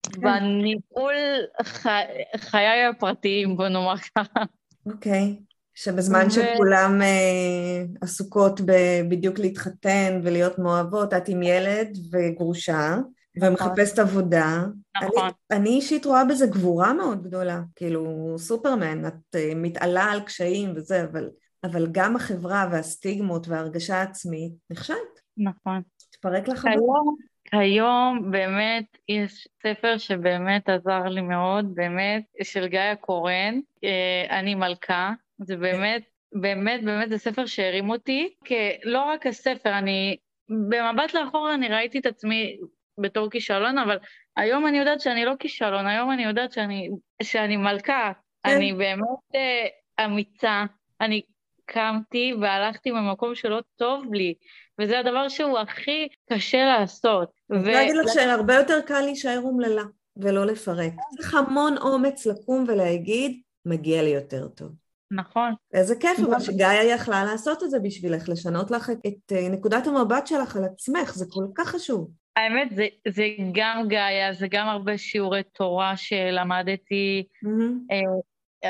כן. 0.03 0.21
בניהול 0.21 1.15
חי... 1.63 2.03
חיי 2.37 2.85
הפרטיים, 2.85 3.57
בוא 3.57 3.69
נאמר 3.69 3.97
ככה. 3.97 4.43
אוקיי, 4.87 5.37
שבזמן 5.75 6.27
ו... 6.27 6.31
שכולם 6.31 7.03
אה, 7.03 7.85
עסוקות 8.01 8.61
ב... 8.61 8.73
בדיוק 9.09 9.39
להתחתן 9.39 10.21
ולהיות 10.23 10.59
מאוהבות, 10.59 11.15
את 11.15 11.29
עם 11.29 11.43
ילד 11.43 11.99
וגרושה. 12.13 12.97
ומחפשת 13.43 13.99
עבודה. 13.99 14.65
נכון. 15.03 15.23
אני, 15.23 15.59
אני 15.59 15.69
אישית 15.69 16.05
רואה 16.05 16.25
בזה 16.25 16.47
גבורה 16.47 16.93
מאוד 16.93 17.23
גדולה, 17.23 17.61
כאילו 17.77 18.35
סופרמן, 18.39 19.07
את 19.07 19.37
uh, 19.37 19.39
מתעלה 19.55 20.05
על 20.05 20.21
קשיים 20.21 20.73
וזה, 20.77 21.05
אבל, 21.05 21.31
אבל 21.65 21.87
גם 21.93 22.17
החברה 22.17 22.69
והסטיגמות 22.73 23.49
וההרגשה 23.49 23.97
העצמית 23.97 24.53
נכשלת. 24.71 25.21
נכון. 25.37 25.83
תפרק 26.11 26.49
לך 26.49 26.65
היום, 26.65 27.17
היום 27.53 28.31
באמת 28.31 28.85
יש 29.09 29.49
ספר 29.63 29.99
שבאמת 29.99 30.69
עזר 30.69 31.03
לי 31.03 31.21
מאוד, 31.21 31.75
באמת, 31.75 32.23
של 32.43 32.67
גיא 32.67 32.81
הקורן, 32.81 33.61
אה, 33.85 34.39
אני 34.39 34.55
מלכה, 34.55 35.13
זה 35.39 35.57
באמת, 35.57 36.03
באמת, 36.33 36.85
באמת 36.85 37.09
זה 37.09 37.19
ספר 37.19 37.47
שהרים 37.47 37.91
אותי, 37.91 38.35
כי 38.45 38.55
לא 38.85 39.03
רק 39.05 39.27
הספר, 39.27 39.79
אני 39.79 40.17
במבט 40.49 41.15
לאחור 41.15 41.55
אני 41.55 41.69
ראיתי 41.69 41.99
את 41.99 42.07
עצמי 42.07 42.57
בתור 42.99 43.31
כישלון, 43.31 43.79
אבל 43.79 43.99
היום 44.37 44.67
אני 44.67 44.79
יודעת 44.79 45.01
שאני 45.01 45.25
לא 45.25 45.33
כישלון, 45.39 45.87
היום 45.87 46.13
אני 46.13 46.25
יודעת 46.25 46.53
שאני, 46.53 46.89
שאני 47.23 47.57
מלכה, 47.57 48.13
כן. 48.47 48.51
אני 48.57 48.73
באמת 48.73 49.35
uh, 49.35 50.05
אמיצה, 50.05 50.65
אני 51.01 51.23
קמתי 51.67 52.35
והלכתי 52.41 52.93
במקום 52.93 53.35
שלא 53.35 53.61
טוב 53.77 54.15
לי, 54.15 54.35
וזה 54.81 54.99
הדבר 54.99 55.29
שהוא 55.29 55.59
הכי 55.59 56.09
קשה 56.33 56.65
לעשות. 56.65 57.31
אני 57.51 57.59
רוצה 57.59 57.73
להגיד 57.73 57.97
לך 57.97 58.09
שהרבה 58.15 58.55
יותר 58.55 58.81
קל 58.81 59.01
להישאר 59.01 59.41
אומללה 59.45 59.83
ולא 60.17 60.47
לפרק. 60.47 60.93
צריך 61.17 61.35
המון 61.35 61.79
אומץ 61.79 62.27
לקום 62.27 62.65
ולהגיד, 62.69 63.41
מגיע 63.67 64.03
לי 64.03 64.11
יותר 64.11 64.49
טוב. 64.49 64.69
נכון. 65.11 65.55
איזה 65.75 65.97
כיף, 65.97 66.19
אבל 66.19 66.41
שגיא 66.41 66.67
יכלה 66.67 67.25
לעשות 67.25 67.63
את 67.63 67.71
זה 67.71 67.79
בשבילך, 67.81 68.29
לשנות 68.29 68.71
לך 68.71 68.91
את, 68.91 68.99
את 69.07 69.33
אה, 69.33 69.49
נקודת 69.49 69.87
המבט 69.87 70.27
שלך 70.27 70.57
על 70.57 70.65
עצמך, 70.65 71.15
זה 71.15 71.25
כל 71.29 71.45
כך 71.55 71.69
חשוב. 71.69 72.11
האמת, 72.37 72.69
זה, 72.75 72.87
זה 73.09 73.27
גם 73.53 73.89
גאיה, 73.89 74.33
זה 74.33 74.49
גם 74.51 74.69
הרבה 74.69 74.99
שיעורי 74.99 75.43
תורה 75.43 75.97
שלמדתי, 75.97 77.25
mm-hmm. 77.45 77.93
אה, 77.93 78.01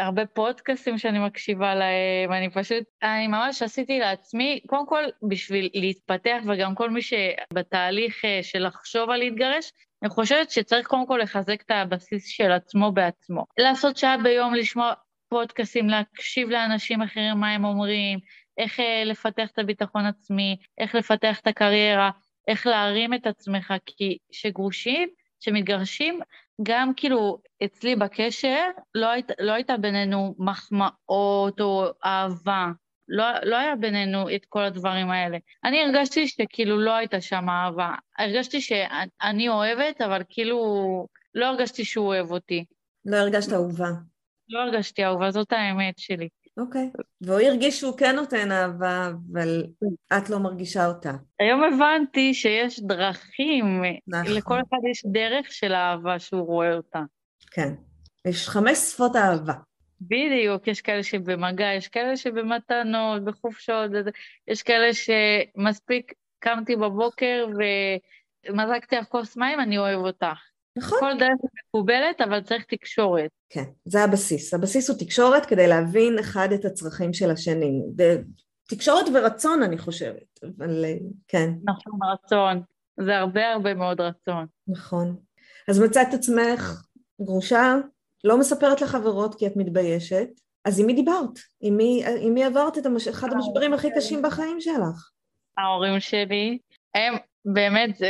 הרבה 0.00 0.26
פודקאסטים 0.26 0.98
שאני 0.98 1.18
מקשיבה 1.18 1.74
להם, 1.74 2.32
אני 2.32 2.50
פשוט, 2.50 2.84
אני 3.02 3.26
ממש 3.26 3.62
עשיתי 3.62 3.98
לעצמי, 3.98 4.60
קודם 4.66 4.86
כל 4.86 5.04
בשביל 5.28 5.70
להתפתח, 5.74 6.38
וגם 6.48 6.74
כל 6.74 6.90
מי 6.90 7.00
שבתהליך 7.02 8.24
אה, 8.24 8.40
של 8.42 8.66
לחשוב 8.66 9.10
על 9.10 9.18
להתגרש, 9.18 9.72
אני 10.02 10.10
חושבת 10.10 10.50
שצריך 10.50 10.86
קודם 10.86 11.06
כל 11.06 11.18
לחזק 11.22 11.62
את 11.62 11.70
הבסיס 11.70 12.26
של 12.28 12.52
עצמו 12.52 12.92
בעצמו. 12.92 13.44
לעשות 13.58 13.96
שעה 13.96 14.16
ביום, 14.18 14.54
לשמוע 14.54 14.92
פודקאסטים, 15.28 15.88
להקשיב 15.88 16.50
לאנשים 16.50 17.02
אחרים 17.02 17.36
מה 17.36 17.50
הם 17.50 17.64
אומרים, 17.64 18.18
איך 18.58 18.80
אה, 18.80 19.04
לפתח 19.04 19.48
את 19.52 19.58
הביטחון 19.58 20.06
עצמי, 20.06 20.56
איך 20.78 20.94
לפתח 20.94 21.40
את 21.40 21.46
הקריירה, 21.46 22.10
איך 22.48 22.66
להרים 22.66 23.14
את 23.14 23.26
עצמך, 23.26 23.74
כי 23.86 24.18
שגרושים, 24.32 25.08
שמתגרשים, 25.40 26.20
גם 26.62 26.92
כאילו 26.96 27.38
אצלי 27.64 27.96
בקשר 27.96 28.60
לא, 28.94 29.06
היית, 29.06 29.30
לא 29.38 29.52
הייתה 29.52 29.76
בינינו 29.76 30.34
מחמאות 30.38 31.60
או 31.60 31.86
אהבה, 32.04 32.66
לא, 33.08 33.24
לא 33.42 33.56
היה 33.56 33.76
בינינו 33.76 34.34
את 34.34 34.44
כל 34.48 34.62
הדברים 34.62 35.10
האלה. 35.10 35.38
אני 35.64 35.82
הרגשתי 35.82 36.28
שכאילו 36.28 36.78
לא 36.78 36.94
הייתה 36.94 37.20
שם 37.20 37.48
אהבה. 37.48 37.94
הרגשתי 38.18 38.60
שאני 38.60 39.48
אוהבת, 39.48 40.00
אבל 40.00 40.22
כאילו 40.28 41.06
לא 41.34 41.46
הרגשתי 41.46 41.84
שהוא 41.84 42.06
אוהב 42.06 42.30
אותי. 42.30 42.64
לא 43.04 43.16
הרגשת 43.16 43.52
אהובה. 43.52 43.88
לא 44.48 44.60
הרגשתי 44.60 45.04
אהובה, 45.04 45.30
זאת 45.30 45.52
האמת 45.52 45.98
שלי. 45.98 46.28
אוקיי. 46.56 46.90
Okay. 46.94 47.02
והוא 47.20 47.40
הרגיש 47.40 47.80
שהוא 47.80 47.98
כן 47.98 48.16
נותן 48.16 48.52
אהבה, 48.52 49.10
אבל 49.32 49.64
את 50.16 50.30
לא 50.30 50.38
מרגישה 50.38 50.86
אותה. 50.86 51.12
היום 51.40 51.62
הבנתי 51.64 52.34
שיש 52.34 52.80
דרכים, 52.80 53.82
נכון. 54.06 54.32
לכל 54.32 54.54
אחד 54.54 54.78
יש 54.90 55.02
דרך 55.12 55.52
של 55.52 55.72
אהבה 55.72 56.18
שהוא 56.18 56.46
רואה 56.46 56.74
אותה. 56.74 57.00
כן. 57.50 57.74
יש 58.26 58.48
חמש 58.48 58.78
שפות 58.78 59.16
אהבה. 59.16 59.52
בדיוק, 60.00 60.68
יש 60.68 60.80
כאלה 60.80 61.02
שבמגע, 61.02 61.66
יש 61.76 61.88
כאלה 61.88 62.16
שבמתנות, 62.16 63.24
בחופשות, 63.24 63.90
יש 64.48 64.62
כאלה 64.62 64.90
שמספיק 64.92 66.12
קמתי 66.38 66.76
בבוקר 66.76 67.46
ומזגתי 68.48 68.96
לך 68.96 69.04
כוס 69.08 69.36
מים, 69.36 69.60
אני 69.60 69.78
אוהב 69.78 70.00
אותך. 70.00 70.53
נכון. 70.78 70.98
כל 71.00 71.18
דרך 71.18 71.38
מקובלת, 71.68 72.20
אבל 72.20 72.40
צריך 72.40 72.64
תקשורת. 72.64 73.30
כן, 73.48 73.64
זה 73.84 74.04
הבסיס. 74.04 74.54
הבסיס 74.54 74.90
הוא 74.90 74.98
תקשורת 74.98 75.46
כדי 75.46 75.66
להבין 75.66 76.18
אחד 76.18 76.48
את 76.52 76.64
הצרכים 76.64 77.12
של 77.12 77.30
השני. 77.30 77.82
תקשורת 78.68 79.06
ורצון, 79.14 79.62
אני 79.62 79.78
חושבת, 79.78 80.40
אבל 80.42 80.84
כן. 81.28 81.50
נכון, 81.64 81.98
רצון. 82.12 82.62
זה 83.00 83.16
הרבה 83.16 83.52
הרבה 83.52 83.74
מאוד 83.74 84.00
רצון. 84.00 84.46
נכון. 84.68 85.16
אז 85.68 85.80
מצאת 85.80 86.14
עצמך 86.14 86.82
גרושה, 87.20 87.74
לא 88.24 88.38
מספרת 88.38 88.80
לחברות 88.80 89.34
כי 89.34 89.46
את 89.46 89.52
מתביישת, 89.56 90.28
אז 90.64 90.80
עם 90.80 90.86
מי 90.86 90.94
דיברת? 90.94 91.38
עם 91.60 91.76
מי, 91.76 92.04
עם 92.20 92.34
מי 92.34 92.44
עברת 92.44 92.78
את 92.78 92.86
המש... 92.86 93.08
אחד 93.08 93.32
המשברים 93.32 93.74
הכי 93.74 93.88
קשים 93.96 94.22
בחיים 94.22 94.60
שלך? 94.60 95.10
ההורים 95.58 96.00
שלי, 96.00 96.58
הם 96.94 97.14
באמת, 97.44 97.96
זה, 97.96 98.06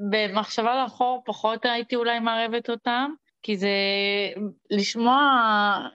במחשבה 0.00 0.82
לאחור 0.82 1.22
פחות 1.26 1.64
הייתי 1.64 1.96
אולי 1.96 2.18
מערבת 2.18 2.70
אותם, 2.70 3.10
כי 3.42 3.56
זה 3.56 3.68
לשמוע 4.70 5.18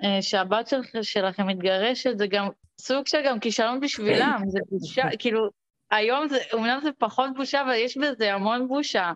אה, 0.04 0.22
שהבת 0.22 0.68
של, 0.68 0.82
שלכם 1.02 1.48
מתגרשת, 1.48 2.18
זה 2.18 2.28
גם 2.28 2.48
סוג 2.82 3.08
של 3.08 3.22
גם 3.26 3.40
כישלון 3.40 3.80
בשבילם, 3.80 4.42
זה 4.48 4.60
בושה, 4.72 5.04
כאילו, 5.20 5.50
היום 5.92 6.28
זה, 6.28 6.38
אומנם 6.54 6.80
זה 6.84 6.90
פחות 6.98 7.30
בושה, 7.36 7.62
אבל 7.62 7.74
יש 7.74 7.98
בזה 7.98 8.34
המון 8.34 8.68
בושה. 8.68 9.12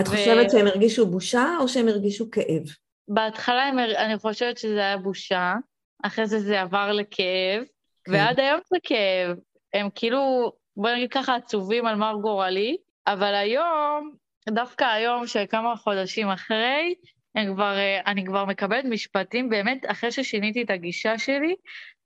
את 0.00 0.08
ו... 0.08 0.10
חושבת 0.10 0.50
שהם 0.50 0.66
הרגישו 0.66 1.06
בושה 1.06 1.56
או 1.60 1.68
שהם 1.68 1.88
הרגישו 1.88 2.30
כאב? 2.30 2.62
בהתחלה 3.08 3.62
הם, 3.62 3.78
אני 3.78 4.18
חושבת 4.18 4.58
שזה 4.58 4.78
היה 4.78 4.96
בושה, 4.96 5.54
אחרי 6.02 6.26
זה 6.26 6.40
זה 6.40 6.60
עבר 6.60 6.92
לכאב, 6.92 7.64
כן. 8.04 8.12
ועד 8.12 8.40
היום 8.40 8.60
זה 8.66 8.76
כאב. 8.82 9.36
הם 9.74 9.88
כאילו, 9.94 10.52
בוא 10.76 10.90
נגיד 10.90 11.10
ככה, 11.10 11.34
עצובים 11.34 11.86
על 11.86 11.94
מר 11.94 12.14
גורלי, 12.22 12.76
אבל 13.06 13.34
היום 13.34 14.12
דווקא 14.48 14.84
היום, 14.84 15.26
שכמה 15.26 15.76
חודשים 15.76 16.28
אחרי, 16.28 16.94
אני 17.36 17.46
כבר, 17.54 17.76
אה, 17.76 18.00
אני 18.06 18.24
כבר 18.24 18.44
מקבלת 18.44 18.84
משפטים, 18.84 19.48
באמת, 19.48 19.82
אחרי 19.86 20.12
ששיניתי 20.12 20.62
את 20.62 20.70
הגישה 20.70 21.18
שלי, 21.18 21.54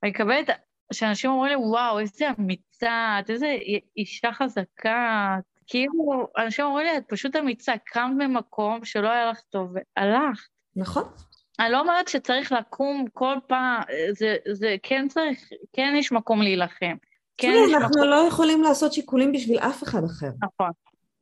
אני 0.02 0.10
מקבלת, 0.10 0.50
שאנשים 0.92 1.30
אומרים 1.30 1.50
לי, 1.50 1.56
וואו, 1.56 1.98
איזה 1.98 2.26
אמיצה, 2.38 3.16
את 3.20 3.30
איזה 3.30 3.56
אישה 3.96 4.32
חזקה, 4.32 5.36
כאילו, 5.66 6.26
אנשים 6.38 6.64
אומרים 6.64 6.86
לי, 6.86 6.96
את 6.96 7.04
פשוט 7.08 7.36
אמיצה, 7.36 7.72
קמת 7.84 8.12
ממקום 8.18 8.84
שלא 8.84 9.08
היה 9.08 9.30
לך 9.30 9.40
טוב, 9.40 9.70
והלכת. 9.72 10.48
נכון. 10.76 11.04
אני 11.60 11.72
לא 11.72 11.80
אומרת 11.80 12.08
שצריך 12.08 12.52
לקום 12.52 13.04
כל 13.12 13.36
פעם, 13.46 13.82
זה, 14.10 14.36
זה 14.52 14.76
כן 14.82 15.08
צריך, 15.08 15.48
כן 15.72 15.94
יש 15.96 16.12
מקום 16.12 16.42
להילחם. 16.42 16.96
כן 17.36 17.52
אנחנו 17.74 17.88
מקום... 17.88 18.02
לא 18.02 18.28
יכולים 18.28 18.62
לעשות 18.62 18.92
שיקולים 18.92 19.32
בשביל 19.32 19.58
אף 19.58 19.82
אחד 19.82 20.04
אחר. 20.04 20.30
נכון. 20.42 20.70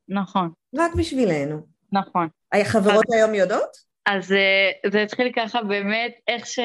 נכון. 0.08 0.50
רק 0.76 0.94
בשבילנו. 0.94 1.60
נכון. 1.92 2.28
החברות 2.52 3.04
אז, 3.08 3.14
היום 3.14 3.34
יודעות? 3.34 3.70
אז 4.06 4.32
אה, 4.32 4.90
זה 4.90 5.02
התחיל 5.02 5.32
ככה 5.36 5.62
באמת, 5.62 6.12
איך, 6.28 6.46
ש, 6.46 6.58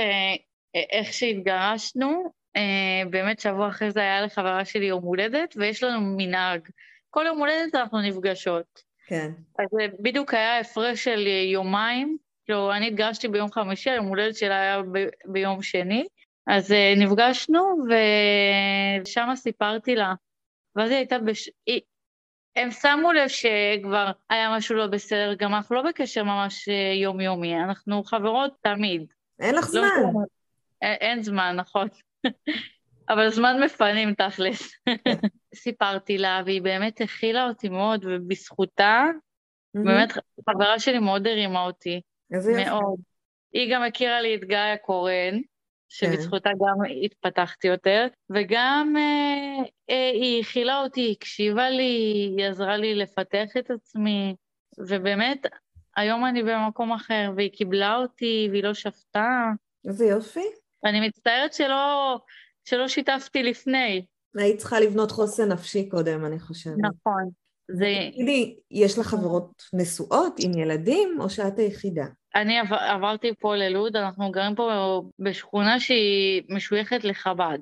איך 0.92 1.14
שהתגרשנו, 1.14 2.32
אה, 2.56 3.10
באמת 3.10 3.40
שבוע 3.40 3.68
אחרי 3.68 3.92
זה 3.92 4.00
היה 4.00 4.22
לחברה 4.22 4.66
שלי 4.66 4.86
יום 4.86 5.04
הולדת, 5.04 5.54
ויש 5.58 5.84
לנו 5.84 6.00
מנהג. 6.18 6.62
כל 7.10 7.24
יום 7.28 7.40
הולדת 7.40 7.76
אנחנו 7.76 8.02
נפגשות. 8.02 8.82
כן. 9.08 9.32
אז 9.60 9.68
בדיוק 10.00 10.34
היה 10.34 10.60
הפרש 10.60 11.04
של 11.04 11.28
יומיים, 11.28 12.18
כאילו, 12.46 12.72
אני 12.74 12.88
התגרשתי 12.88 13.28
ביום 13.28 13.52
חמישי, 13.52 13.90
היום 13.90 14.06
הולדת 14.06 14.36
שלה 14.36 14.62
היה 14.62 14.82
ב, 14.82 15.06
ביום 15.26 15.62
שני, 15.62 16.06
אז 16.48 16.72
אה, 16.72 16.94
נפגשנו, 16.98 17.78
ושם 19.04 19.30
סיפרתי 19.36 19.96
לה, 19.96 20.14
ואז 20.76 20.90
היא 20.90 20.98
הייתה, 20.98 21.20
בש... 21.20 21.50
היא, 21.66 21.82
הם 22.56 22.72
שמו 22.72 23.12
לב 23.12 23.28
שכבר 23.28 24.12
היה 24.30 24.56
משהו 24.58 24.76
לא 24.76 24.88
בסדר, 24.88 25.34
גם 25.34 25.56
אנחנו 25.56 25.76
לא 25.76 25.82
בקשר 25.82 26.24
ממש 26.24 26.70
אה, 26.70 26.94
יומיומי, 27.04 27.56
אנחנו 27.56 28.04
חברות 28.04 28.52
תמיד. 28.62 29.06
אין 29.40 29.56
לך 29.56 29.70
לא 29.74 29.82
זמן. 29.82 30.24
אין, 30.82 30.98
אין 31.02 31.24
זמן, 31.24 31.56
נכון. 31.56 31.88
אבל 33.10 33.30
זמן 33.30 33.64
מפנים 33.64 34.14
תכלס. 34.14 34.72
סיפרתי 35.56 36.18
לה, 36.18 36.42
והיא 36.46 36.62
באמת 36.62 37.02
הכילה 37.02 37.48
אותי 37.48 37.70
מאוד, 37.70 38.06
ובזכותה, 38.06 39.04
mm-hmm. 39.08 39.82
באמת 39.86 40.12
חברה 40.50 40.80
שלי 40.80 41.00
מאוד 41.00 41.28
הרימה 41.28 41.62
אותי. 41.62 42.02
איזה 42.34 42.52
יופי. 42.52 42.66
מאוד. 42.66 43.00
היא 43.54 43.76
גם 43.76 43.84
הכירה 43.84 44.22
לי 44.22 44.36
את 44.36 44.44
גיא 44.44 44.58
הקורן, 44.58 45.40
שבזכותה 45.92 46.50
כן. 46.50 46.56
גם 46.56 46.92
התפתחתי 47.04 47.68
יותר, 47.68 48.08
וגם 48.30 48.94
אה, 48.98 49.64
אה, 49.90 50.12
היא 50.14 50.42
הכילה 50.42 50.82
אותי, 50.84 51.02
היא 51.02 51.16
הקשיבה 51.18 51.70
לי, 51.70 52.34
היא 52.38 52.46
עזרה 52.46 52.78
לי 52.78 52.96
לפתח 52.96 53.58
את 53.60 53.72
עצמי, 53.72 54.36
ובאמת, 54.78 55.46
היום 55.96 56.26
אני 56.26 56.44
במקום 56.44 56.92
אחר, 56.92 57.32
והיא 57.36 57.52
קיבלה 57.52 57.96
אותי, 57.96 58.48
והיא 58.52 58.64
לא 58.64 58.74
שפטה. 58.74 59.50
איזה 59.88 60.06
יופי. 60.06 60.46
אני 60.86 61.08
מצטערת 61.08 61.54
שלא, 61.54 62.18
שלא 62.66 62.88
שיתפתי 62.88 63.44
לפני. 63.44 64.06
היית 64.36 64.58
צריכה 64.58 64.80
לבנות 64.80 65.12
חוסן 65.12 65.52
נפשי 65.52 65.90
קודם, 65.90 66.26
אני 66.26 66.40
חושבת. 66.40 66.76
נכון. 66.78 67.30
זה... 67.74 67.96
תגידי, 68.12 68.56
יש 68.72 69.00
לך 69.00 69.08
חברות 69.08 69.64
נשואות 69.74 70.36
עם 70.40 70.58
ילדים, 70.58 71.18
או 71.20 71.30
שאת 71.30 71.60
היחידה? 71.60 72.06
אני 72.36 72.60
עבר, 72.60 72.76
עברתי 72.76 73.34
פה 73.40 73.56
ללוד, 73.56 73.96
אנחנו 73.96 74.32
גרים 74.32 74.56
פה 74.56 75.02
בשכונה 75.20 75.80
שהיא 75.80 76.44
משויכת 76.50 77.04
לחב"ד. 77.04 77.60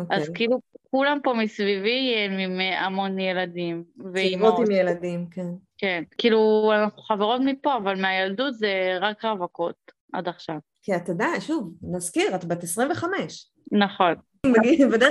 Okay. 0.00 0.02
אז 0.10 0.20
אוקיי. 0.20 0.34
כאילו, 0.34 0.60
כולם 0.90 1.18
פה 1.22 1.32
מסביבי 1.34 2.14
הם 2.16 2.38
עם 2.38 2.60
המון 2.60 3.18
ילדים. 3.18 3.84
צעירות 4.14 4.58
עם 4.58 4.70
ילדים, 4.70 5.26
כן. 5.30 5.46
כן, 5.78 6.02
כאילו, 6.18 6.70
אנחנו 6.74 7.02
חברות 7.02 7.40
מפה, 7.44 7.76
אבל 7.76 8.00
מהילדות 8.00 8.54
זה 8.54 8.98
רק 9.00 9.24
רווקות 9.24 9.76
עד 10.12 10.28
עכשיו. 10.28 10.56
כי 10.82 10.96
את 10.96 11.08
יודעת, 11.08 11.42
שוב, 11.42 11.74
נזכיר, 11.82 12.34
את 12.34 12.44
בת 12.44 12.62
25. 12.62 13.50
נכון. 13.72 14.14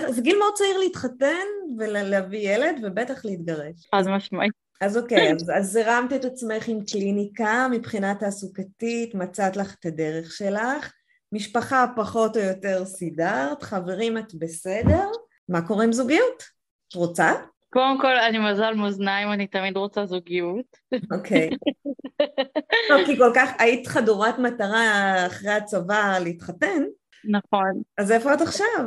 זה 0.10 0.22
גיל 0.22 0.38
מאוד 0.38 0.54
צעיר 0.54 0.78
להתחתן 0.78 1.46
ולהביא 1.78 2.40
ילד, 2.40 2.80
ובטח 2.84 3.26
להתגרש. 3.26 3.88
חד 3.96 4.04
משמעית. 4.08 4.54
אז 4.82 4.98
אוקיי, 4.98 5.32
אז, 5.32 5.52
אז 5.56 5.76
הרמת 5.76 6.14
את 6.14 6.26
עצמך 6.26 6.68
עם 6.68 6.80
קליניקה 6.92 7.68
מבחינה 7.72 8.16
תעסוקתית, 8.16 9.16
מצאת 9.16 9.58
לך 9.58 9.76
את 9.80 9.86
הדרך 9.86 10.32
שלך, 10.32 10.92
משפחה 11.32 11.86
פחות 11.96 12.38
או 12.38 12.42
יותר 12.42 12.86
סידרת, 12.86 13.64
חברים 13.64 14.18
את 14.18 14.34
בסדר, 14.34 15.08
מה 15.50 15.68
קורה 15.68 15.84
עם 15.84 15.94
זוגיות? 15.94 16.44
את 16.88 16.96
רוצה? 16.96 17.32
קודם 17.74 18.02
כל, 18.02 18.18
אני 18.18 18.38
מזל 18.52 18.74
מאזניים, 18.74 19.32
אני 19.32 19.48
תמיד 19.48 19.78
רוצה 19.78 20.06
זוגיות. 20.06 20.78
אוקיי. 21.12 21.50
לא, 22.90 23.06
כי 23.06 23.18
כל 23.18 23.32
כך, 23.36 23.50
היית 23.60 23.88
חדורת 23.88 24.40
מטרה 24.40 25.14
אחרי 25.28 25.52
הצבא 25.52 26.18
להתחתן. 26.24 26.84
נכון. 27.26 27.82
אז 27.98 28.12
איפה 28.12 28.34
את 28.34 28.42
עכשיו? 28.42 28.86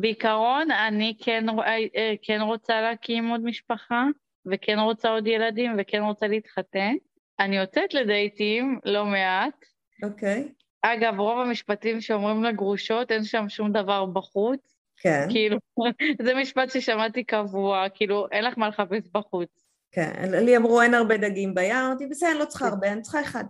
בעיקרון, 0.00 0.70
אני 0.70 1.16
כן, 1.20 1.46
אה, 1.48 2.14
כן 2.22 2.40
רוצה 2.40 2.80
להקים 2.80 3.28
עוד 3.28 3.44
משפחה. 3.44 4.04
וכן 4.46 4.78
רוצה 4.78 5.08
עוד 5.08 5.26
ילדים 5.26 5.76
וכן 5.78 6.02
רוצה 6.02 6.26
להתחתן. 6.26 6.94
אני 7.40 7.56
יוצאת 7.56 7.94
לדייטים 7.94 8.78
לא 8.84 9.04
מעט. 9.04 9.64
אוקיי. 10.02 10.48
אגב, 10.82 11.20
רוב 11.20 11.38
המשפטים 11.38 12.00
שאומרים 12.00 12.44
לגרושות, 12.44 13.10
אין 13.10 13.24
שם 13.24 13.48
שום 13.48 13.72
דבר 13.72 14.06
בחוץ. 14.06 14.76
כן. 14.96 15.26
כאילו, 15.30 15.58
זה 16.24 16.34
משפט 16.34 16.70
ששמעתי 16.70 17.24
קבוע, 17.24 17.86
כאילו, 17.94 18.26
אין 18.32 18.44
לך 18.44 18.58
מה 18.58 18.68
לחפש 18.68 19.08
בחוץ. 19.14 19.48
כן, 19.92 20.12
לי 20.32 20.56
אמרו 20.56 20.82
אין 20.82 20.94
הרבה 20.94 21.16
דגים 21.16 21.54
בים, 21.54 21.76
אמרתי 21.76 22.06
בסדר, 22.06 22.30
אני 22.30 22.38
לא 22.38 22.44
צריכה 22.44 22.66
הרבה, 22.66 22.92
אני 22.92 23.02
צריכה 23.02 23.20
אחד. 23.20 23.44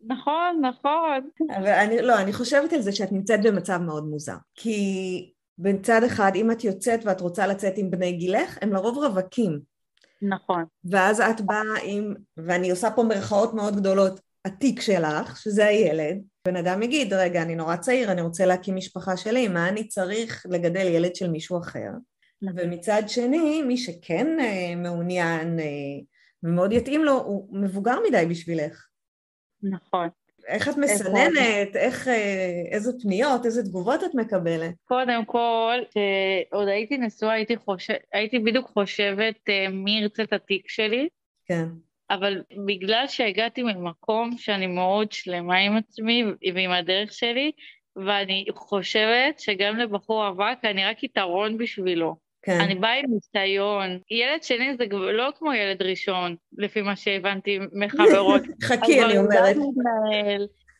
נכון, 0.00 0.60
נכון. 0.60 1.30
אבל 1.56 1.68
אני, 1.68 2.02
לא, 2.02 2.18
אני 2.20 2.32
חושבת 2.32 2.72
על 2.72 2.80
זה 2.80 2.92
שאת 2.92 3.12
נמצאת 3.12 3.40
במצב 3.42 3.78
מאוד 3.78 4.04
מוזר. 4.04 4.36
כי 4.54 5.32
בצד 5.58 6.00
אחד, 6.06 6.32
אם 6.34 6.50
את 6.50 6.64
יוצאת 6.64 7.00
ואת 7.04 7.20
רוצה 7.20 7.46
לצאת 7.46 7.72
עם 7.76 7.90
בני 7.90 8.12
גילך, 8.12 8.58
הם 8.62 8.72
לרוב 8.72 8.98
רווקים. 8.98 9.60
נכון. 10.22 10.64
ואז 10.84 11.20
את 11.20 11.40
באה 11.40 11.62
עם, 11.82 12.14
ואני 12.36 12.70
עושה 12.70 12.90
פה 12.90 13.02
מרכאות 13.02 13.54
מאוד 13.54 13.76
גדולות, 13.76 14.20
התיק 14.44 14.80
שלך, 14.80 15.36
שזה 15.36 15.66
הילד, 15.66 16.22
בן 16.44 16.56
אדם 16.56 16.82
יגיד, 16.82 17.12
רגע, 17.12 17.42
אני 17.42 17.54
נורא 17.54 17.76
צעיר, 17.76 18.12
אני 18.12 18.22
רוצה 18.22 18.46
להקים 18.46 18.76
משפחה 18.76 19.16
שלי, 19.16 19.48
מה 19.48 19.68
אני 19.68 19.88
צריך 19.88 20.46
לגדל 20.50 20.86
ילד 20.86 21.14
של 21.14 21.30
מישהו 21.30 21.58
אחר? 21.58 21.90
נכון. 22.42 22.60
ומצד 22.60 23.02
שני, 23.06 23.62
מי 23.62 23.76
שכן 23.76 24.40
אה, 24.40 24.76
מעוניין 24.76 25.58
אה, 25.58 25.64
ומאוד 26.42 26.72
יתאים 26.72 27.04
לו, 27.04 27.12
הוא 27.12 27.60
מבוגר 27.60 27.98
מדי 28.08 28.26
בשבילך. 28.26 28.86
נכון. 29.62 30.08
איך 30.48 30.68
את 30.68 30.76
מסננת, 30.76 31.76
איך, 31.76 32.08
אה, 32.08 32.62
איזה 32.70 32.92
פניות, 33.02 33.46
איזה 33.46 33.62
תגובות 33.62 34.04
את 34.04 34.14
מקבלת? 34.14 34.74
קודם 34.84 35.24
כל, 35.24 35.74
כשעוד 35.90 36.68
הייתי 36.68 36.96
נשואה, 36.96 37.32
הייתי, 37.32 37.56
חושב, 37.56 37.94
הייתי 38.12 38.38
בדיוק 38.38 38.66
חושבת 38.66 39.36
אה, 39.48 39.68
מי 39.68 39.90
ירצה 39.90 40.22
את 40.22 40.32
התיק 40.32 40.68
שלי, 40.68 41.08
כן. 41.46 41.64
אבל 42.10 42.42
בגלל 42.66 43.04
שהגעתי 43.08 43.62
ממקום 43.62 44.34
שאני 44.38 44.66
מאוד 44.66 45.12
שלמה 45.12 45.56
עם 45.56 45.76
עצמי 45.76 46.24
ועם 46.54 46.70
הדרך 46.70 47.12
שלי, 47.12 47.52
ואני 47.96 48.44
חושבת 48.54 49.40
שגם 49.40 49.76
לבחור 49.76 50.26
רווק 50.26 50.64
אני 50.64 50.84
רק 50.84 51.02
יתרון 51.02 51.58
בשבילו. 51.58 52.27
כן. 52.42 52.60
אני 52.60 52.74
באה 52.74 52.94
עם 52.94 53.04
ניסיון. 53.10 53.98
ילד 54.10 54.42
שני 54.42 54.76
זה 54.76 54.84
לא 54.90 55.32
כמו 55.38 55.52
ילד 55.52 55.82
ראשון, 55.82 56.36
לפי 56.58 56.82
מה 56.82 56.96
שהבנתי 56.96 57.58
מחברות. 57.72 58.42
חכי, 58.68 59.04
אני 59.04 59.18
אומרת. 59.18 59.56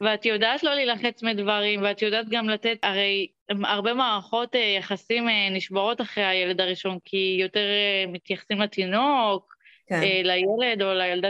ואת 0.01 0.27
יודעת 0.27 0.63
לא 0.63 0.75
להילחץ 0.75 1.23
מדברים, 1.23 1.83
ואת 1.83 2.03
יודעת 2.03 2.29
גם 2.29 2.49
לתת, 2.49 2.79
הרי 2.83 3.27
הרבה 3.65 3.95
מערכות 3.95 4.57
אה, 4.57 4.61
יחסים 4.79 5.29
אה, 5.29 5.51
נשברות 5.51 6.01
אחרי 6.01 6.25
הילד 6.25 6.61
הראשון, 6.61 6.99
כי 7.05 7.37
יותר 7.41 7.61
אה, 7.61 8.13
מתייחסים 8.13 8.61
לתינוק, 8.61 9.55
כן. 9.89 10.01
לילד 10.25 10.83
או 10.83 10.95
לילדה 10.95 11.29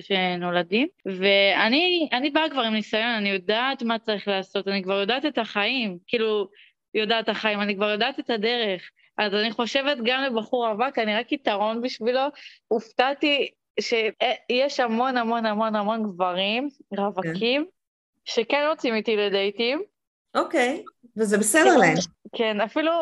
שנולדים. 0.00 0.88
ואני 1.06 2.30
באה 2.32 2.50
כבר 2.50 2.62
עם 2.62 2.74
ניסיון, 2.74 3.10
אני 3.10 3.28
יודעת 3.28 3.82
מה 3.82 3.98
צריך 3.98 4.28
לעשות, 4.28 4.68
אני 4.68 4.82
כבר 4.82 5.00
יודעת 5.00 5.26
את 5.26 5.38
החיים, 5.38 5.98
כאילו, 6.06 6.48
יודעת 6.94 7.28
החיים, 7.28 7.60
אני 7.60 7.76
כבר 7.76 7.90
יודעת 7.90 8.20
את 8.20 8.30
הדרך. 8.30 8.90
אז 9.18 9.34
אני 9.34 9.50
חושבת 9.50 9.96
גם 10.04 10.22
לבחור 10.22 10.66
רווק, 10.66 10.98
אני 10.98 11.16
רק 11.16 11.32
יתרון 11.32 11.82
בשבילו. 11.82 12.20
הופתעתי 12.68 13.50
שיש 13.80 14.80
המון 14.80 15.16
המון 15.16 15.46
המון 15.46 15.74
המון 15.74 16.02
גברים 16.02 16.68
רווקים, 16.98 17.64
כן. 17.64 17.70
שכן 18.24 18.66
רוצים 18.70 18.94
איתי 18.94 19.16
לדייטים. 19.16 19.82
אוקיי, 20.34 20.84
וזה 21.16 21.38
בסדר 21.38 21.70
כן, 21.74 21.80
להם. 21.80 21.94
כן, 22.36 22.60
אפילו 22.60 22.92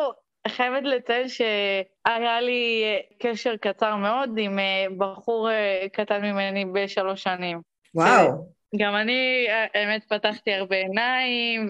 חייבת 0.47 0.83
לציין 0.83 1.27
שהיה 1.27 2.41
לי 2.41 2.83
קשר 3.19 3.55
קצר 3.57 3.95
מאוד 3.95 4.29
עם 4.37 4.59
אה, 4.59 4.85
בחור 4.97 5.49
אה, 5.51 5.85
קטן 5.93 6.21
ממני 6.21 6.65
בשלוש 6.65 7.23
שנים. 7.23 7.61
וואו. 7.95 8.57
גם 8.79 8.95
אני, 8.95 9.47
האמת, 9.73 10.03
פתחתי 10.03 10.53
הרבה 10.53 10.75
עיניים, 10.75 11.69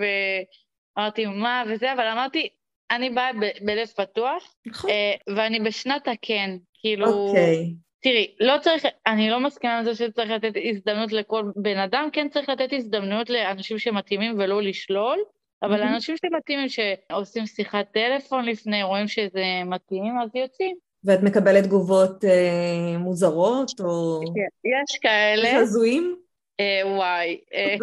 ואמרתי, 0.98 1.26
מה 1.26 1.64
וזה, 1.68 1.94
אבל 1.94 2.08
אמרתי, 2.08 2.50
אני 2.92 3.10
באה 3.10 3.32
בלב 3.62 3.88
פתוח, 3.88 4.56
נכון. 4.66 4.90
אה, 4.90 5.36
ואני 5.36 5.60
בשנת 5.60 6.08
הכן, 6.08 6.58
כאילו... 6.74 7.08
אוקיי. 7.08 7.74
תראי, 8.04 8.36
לא 8.40 8.54
צריך, 8.62 8.86
אני 9.08 9.30
לא 9.30 9.40
מסכימה 9.40 9.78
עם 9.78 9.84
זה 9.84 9.96
שצריך 9.96 10.32
לתת 10.32 10.54
הזדמנות 10.70 11.12
לכל 11.12 11.44
בן 11.56 11.78
אדם, 11.78 12.10
כן 12.14 12.28
צריך 12.30 12.50
לתת 12.50 12.74
הזדמנויות 12.74 13.30
לאנשים 13.30 13.80
שמתאימים 13.80 14.36
ולא 14.40 14.62
לשלול, 14.62 15.20
אבל 15.64 15.84
mm-hmm. 15.84 15.88
אנשים 15.88 16.16
שמתאימים 16.18 16.68
שעושים 16.70 17.46
שיחת 17.46 17.86
טלפון 17.94 18.46
לפני, 18.46 18.84
רואים 18.84 19.08
שזה 19.08 19.44
מתאים, 19.66 20.20
אז 20.24 20.30
יוצאים. 20.36 20.76
ואת 21.04 21.24
מקבלת 21.24 21.64
תגובות 21.64 22.26
אה, 22.26 22.98
מוזרות 22.98 23.72
או... 23.80 24.20
כן, 24.36 24.70
יש 24.70 25.00
כאלה. 25.02 25.58
הזויים? 25.58 26.16
אה, 26.60 26.82
וואי. 26.86 27.40
אה. 27.54 27.76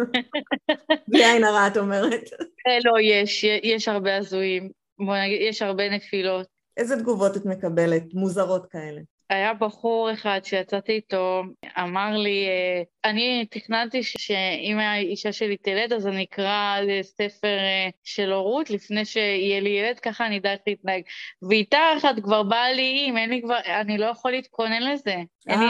בלי 1.07 1.25
עין 1.25 1.43
הרע, 1.43 1.67
את 1.67 1.77
אומרת. 1.77 2.23
אה, 2.67 2.77
לא, 2.85 2.99
יש, 3.01 3.43
יש 3.43 3.87
הרבה 3.87 4.17
הזויים. 4.17 4.69
בוא 4.99 5.17
נגיד, 5.17 5.41
יש 5.41 5.61
הרבה 5.61 5.89
נפילות. 5.89 6.47
איזה 6.77 6.97
תגובות 6.99 7.37
את 7.37 7.45
מקבלת, 7.45 8.03
מוזרות 8.13 8.65
כאלה? 8.71 9.01
היה 9.29 9.53
בחור 9.53 10.09
אחד 10.13 10.39
שיצאתי 10.43 10.91
איתו, 10.91 11.43
אמר 11.79 12.17
לי, 12.17 12.45
אה, 12.47 13.09
אני 13.09 13.45
תכננתי 13.51 14.03
שאם 14.03 14.77
האישה 14.79 15.31
שלי 15.31 15.57
תלד 15.57 15.93
אז 15.93 16.07
אני 16.07 16.23
אקרא 16.23 16.77
ספר 17.01 17.57
אה, 17.57 17.89
של 18.03 18.31
הורות 18.31 18.69
לפני 18.69 19.05
שיהיה 19.05 19.59
לי 19.59 19.69
ילד, 19.69 19.99
ככה 19.99 20.25
אני 20.25 20.37
אדע 20.37 20.51
איך 20.51 20.61
להתנהג. 20.67 21.01
ואיתה 21.49 21.79
אחת 21.97 22.15
כבר 22.23 22.43
באה 22.43 22.73
לי 22.73 23.05
אם, 23.09 23.17
אין 23.17 23.29
לי 23.29 23.41
כבר, 23.41 23.57
אני 23.81 23.97
לא 23.97 24.05
יכול 24.05 24.31
להתכונן 24.31 24.83
לזה. 24.83 25.15
אין 25.47 25.59
לי, 25.59 25.65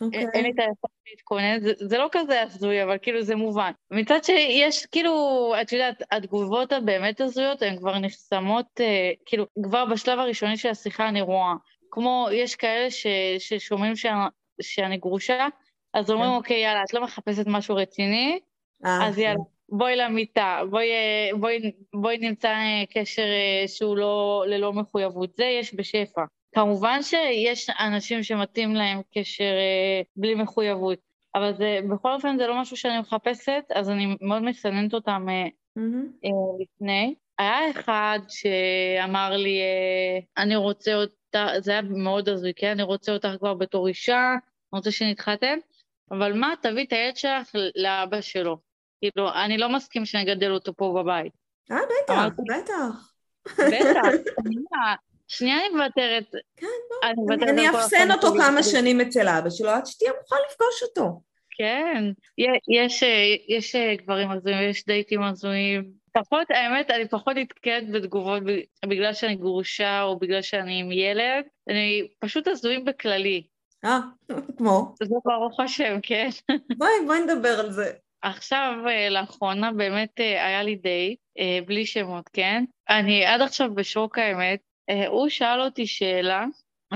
אוקיי. 0.00 0.26
אין 0.34 0.44
לי 0.44 0.50
את 0.50 0.58
היכולת 0.58 0.92
להתכונן, 1.10 1.60
זה, 1.60 1.72
זה 1.76 1.98
לא 1.98 2.08
כזה 2.12 2.42
הזוי, 2.42 2.82
אבל 2.82 2.98
כאילו 3.02 3.22
זה 3.22 3.36
מובן. 3.36 3.70
מצד 3.90 4.24
שיש, 4.24 4.86
כאילו, 4.86 5.54
את 5.62 5.72
יודעת, 5.72 6.02
התגובות 6.10 6.72
הבאמת 6.72 7.20
הזויות 7.20 7.62
הן 7.62 7.76
כבר 7.78 7.98
נחסמות, 7.98 8.66
אה, 8.80 9.10
כאילו, 9.26 9.46
כבר 9.62 9.84
בשלב 9.84 10.18
הראשוני 10.18 10.56
של 10.56 10.68
השיחה 10.68 11.08
אני 11.08 11.20
רואה. 11.20 11.54
כמו, 11.90 12.28
יש 12.32 12.56
כאלה 12.56 12.90
ש, 12.90 13.06
ששומעים 13.38 13.96
ש, 13.96 14.06
שאני 14.62 14.96
גרושה, 14.96 15.48
אז 15.94 16.10
אומרים, 16.10 16.30
כן. 16.30 16.36
אוקיי, 16.36 16.62
יאללה, 16.62 16.82
את 16.82 16.94
לא 16.94 17.02
מחפשת 17.02 17.46
משהו 17.46 17.76
רציני, 17.76 18.38
אה, 18.84 19.08
אז 19.08 19.18
יאללה, 19.18 19.36
כן. 19.36 19.76
בואי 19.76 19.96
למיטה, 19.96 20.60
בואי, 20.70 20.88
בואי, 21.40 21.72
בואי 21.94 22.18
נמצא 22.18 22.48
אה, 22.48 22.84
קשר 22.90 23.22
אה, 23.22 23.68
שהוא 23.68 23.96
לא, 23.96 24.44
ללא 24.48 24.72
מחויבות. 24.72 25.36
זה 25.36 25.44
יש 25.44 25.74
בשפע. 25.74 26.22
כמובן 26.54 27.02
שיש 27.02 27.70
אנשים 27.70 28.22
שמתאים 28.22 28.74
להם 28.74 29.00
קשר 29.14 29.44
אה, 29.44 30.02
בלי 30.16 30.34
מחויבות, 30.34 30.98
אבל 31.34 31.56
זה, 31.56 31.78
בכל 31.90 32.12
אופן 32.12 32.38
זה 32.38 32.46
לא 32.46 32.60
משהו 32.60 32.76
שאני 32.76 33.00
מחפשת, 33.00 33.64
אז 33.74 33.90
אני 33.90 34.16
מאוד 34.20 34.42
מסננת 34.42 34.94
אותם 34.94 35.26
אה, 35.28 35.46
mm-hmm. 35.78 36.24
אה, 36.24 36.30
לפני. 36.60 37.14
היה 37.38 37.70
אחד 37.70 38.18
שאמר 38.28 39.36
לי, 39.36 39.58
אני 40.36 40.56
רוצה 40.56 40.94
אותה, 40.94 41.46
זה 41.58 41.70
היה 41.70 41.82
מאוד 41.82 42.28
הזוי, 42.28 42.52
כן? 42.56 42.70
אני 42.70 42.82
רוצה 42.82 43.12
אותך 43.12 43.28
כבר 43.38 43.54
בתור 43.54 43.88
אישה, 43.88 44.32
אני 44.72 44.78
רוצה 44.78 44.90
שנתחתן, 44.90 45.58
אבל 46.10 46.32
מה, 46.32 46.54
תביא 46.62 46.84
את 46.84 46.92
הילד 46.92 47.16
שלך 47.16 47.50
לאבא 47.76 48.20
שלו. 48.20 48.58
כאילו, 49.00 49.32
אני 49.44 49.58
לא 49.58 49.68
מסכים 49.68 50.04
שנגדל 50.04 50.50
אותו 50.50 50.74
פה 50.74 50.94
בבית. 51.02 51.32
אה, 51.70 51.76
בטח, 52.02 52.28
בטח. 52.48 53.12
בטח, 53.58 54.32
שנייה 55.28 55.56
אני 55.60 55.68
מוותרת. 55.68 56.30
כן, 56.56 56.66
בוא. 57.16 57.34
אני 57.34 57.70
אפסן 57.70 58.10
אותו 58.10 58.32
כמה 58.38 58.62
שנים 58.62 59.00
אצל 59.00 59.28
אבא 59.28 59.50
שלו, 59.50 59.70
עד 59.70 59.86
שתהיה 59.86 60.12
מוכן 60.20 60.36
לפגוש 60.50 60.82
אותו. 60.82 61.20
כן, 61.56 62.04
יש, 62.68 63.02
יש 63.48 63.76
גברים 63.76 64.30
הזויים 64.30 64.58
ויש 64.58 64.86
דייטים 64.86 65.22
הזויים. 65.22 66.04
פחות, 66.12 66.50
האמת, 66.50 66.90
אני 66.90 67.08
פחות 67.08 67.36
נתקעת 67.36 67.90
בתגובות 67.90 68.42
בגלל 68.84 69.12
שאני 69.12 69.34
גרושה 69.34 70.02
או 70.02 70.18
בגלל 70.18 70.42
שאני 70.42 70.80
עם 70.80 70.92
ילד, 70.92 71.44
אני 71.68 72.08
פשוט 72.20 72.48
הזויים 72.48 72.84
בכללי. 72.84 73.46
אה, 73.84 74.00
כמו? 74.56 74.94
זה 75.02 75.14
ברוך 75.24 75.60
השם, 75.60 75.98
כן. 76.02 76.28
בואי, 76.78 76.90
בואי 77.06 77.20
נדבר 77.20 77.60
על 77.60 77.70
זה. 77.70 77.92
עכשיו, 78.22 78.72
אה, 78.88 79.08
לאחרונה 79.08 79.72
באמת 79.72 80.20
אה, 80.20 80.46
היה 80.46 80.62
לי 80.62 80.76
דייט, 80.76 81.18
אה, 81.38 81.58
בלי 81.66 81.86
שמות, 81.86 82.28
כן? 82.32 82.64
אני 82.88 83.24
עד 83.24 83.40
עכשיו 83.40 83.74
בשוק 83.74 84.18
האמת, 84.18 84.58
אה, 84.58 84.73
הוא 85.08 85.28
שאל 85.28 85.60
אותי 85.60 85.86
שאלה, 85.86 86.44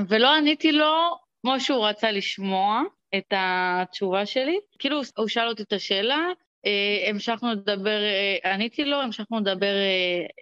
ולא 0.09 0.35
עניתי 0.35 0.72
לו 0.72 1.18
כמו 1.42 1.61
שהוא 1.61 1.87
רצה 1.87 2.11
לשמוע 2.11 2.83
את 3.16 3.33
התשובה 3.37 4.27
שלי. 4.27 4.59
כאילו, 4.79 5.01
הוא 5.16 5.29
שאל 5.29 5.48
אותי 5.48 5.62
את 5.62 5.72
השאלה, 5.72 6.27
אה, 6.66 7.11
המשכנו 7.11 7.53
לדבר, 7.53 8.01
אה, 8.03 8.53
עניתי 8.53 8.85
לו, 8.85 9.01
המשכנו 9.01 9.40
לדבר 9.40 9.74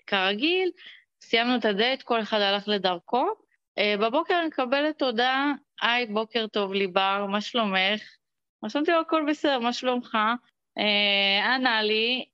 כרגיל, 0.06 0.70
סיימנו 1.22 1.56
את 1.56 1.64
הדייט, 1.64 2.02
כל 2.02 2.20
אחד 2.20 2.40
הלך 2.40 2.68
לדרכו. 2.68 3.26
בבוקר 4.00 4.38
אני 4.38 4.46
מקבלת 4.46 5.02
הודעה, 5.02 5.52
היי, 5.82 6.06
בוקר 6.06 6.46
טוב 6.46 6.72
ליבר, 6.72 7.26
מה 7.28 7.40
שלומך? 7.40 8.02
רשמתי 8.64 8.90
לו, 8.90 9.00
הכל 9.00 9.24
בסדר, 9.28 9.59
מה 9.59 9.72
שלומך? 9.72 10.18
ענה 11.44 11.82
לי, 11.82 12.24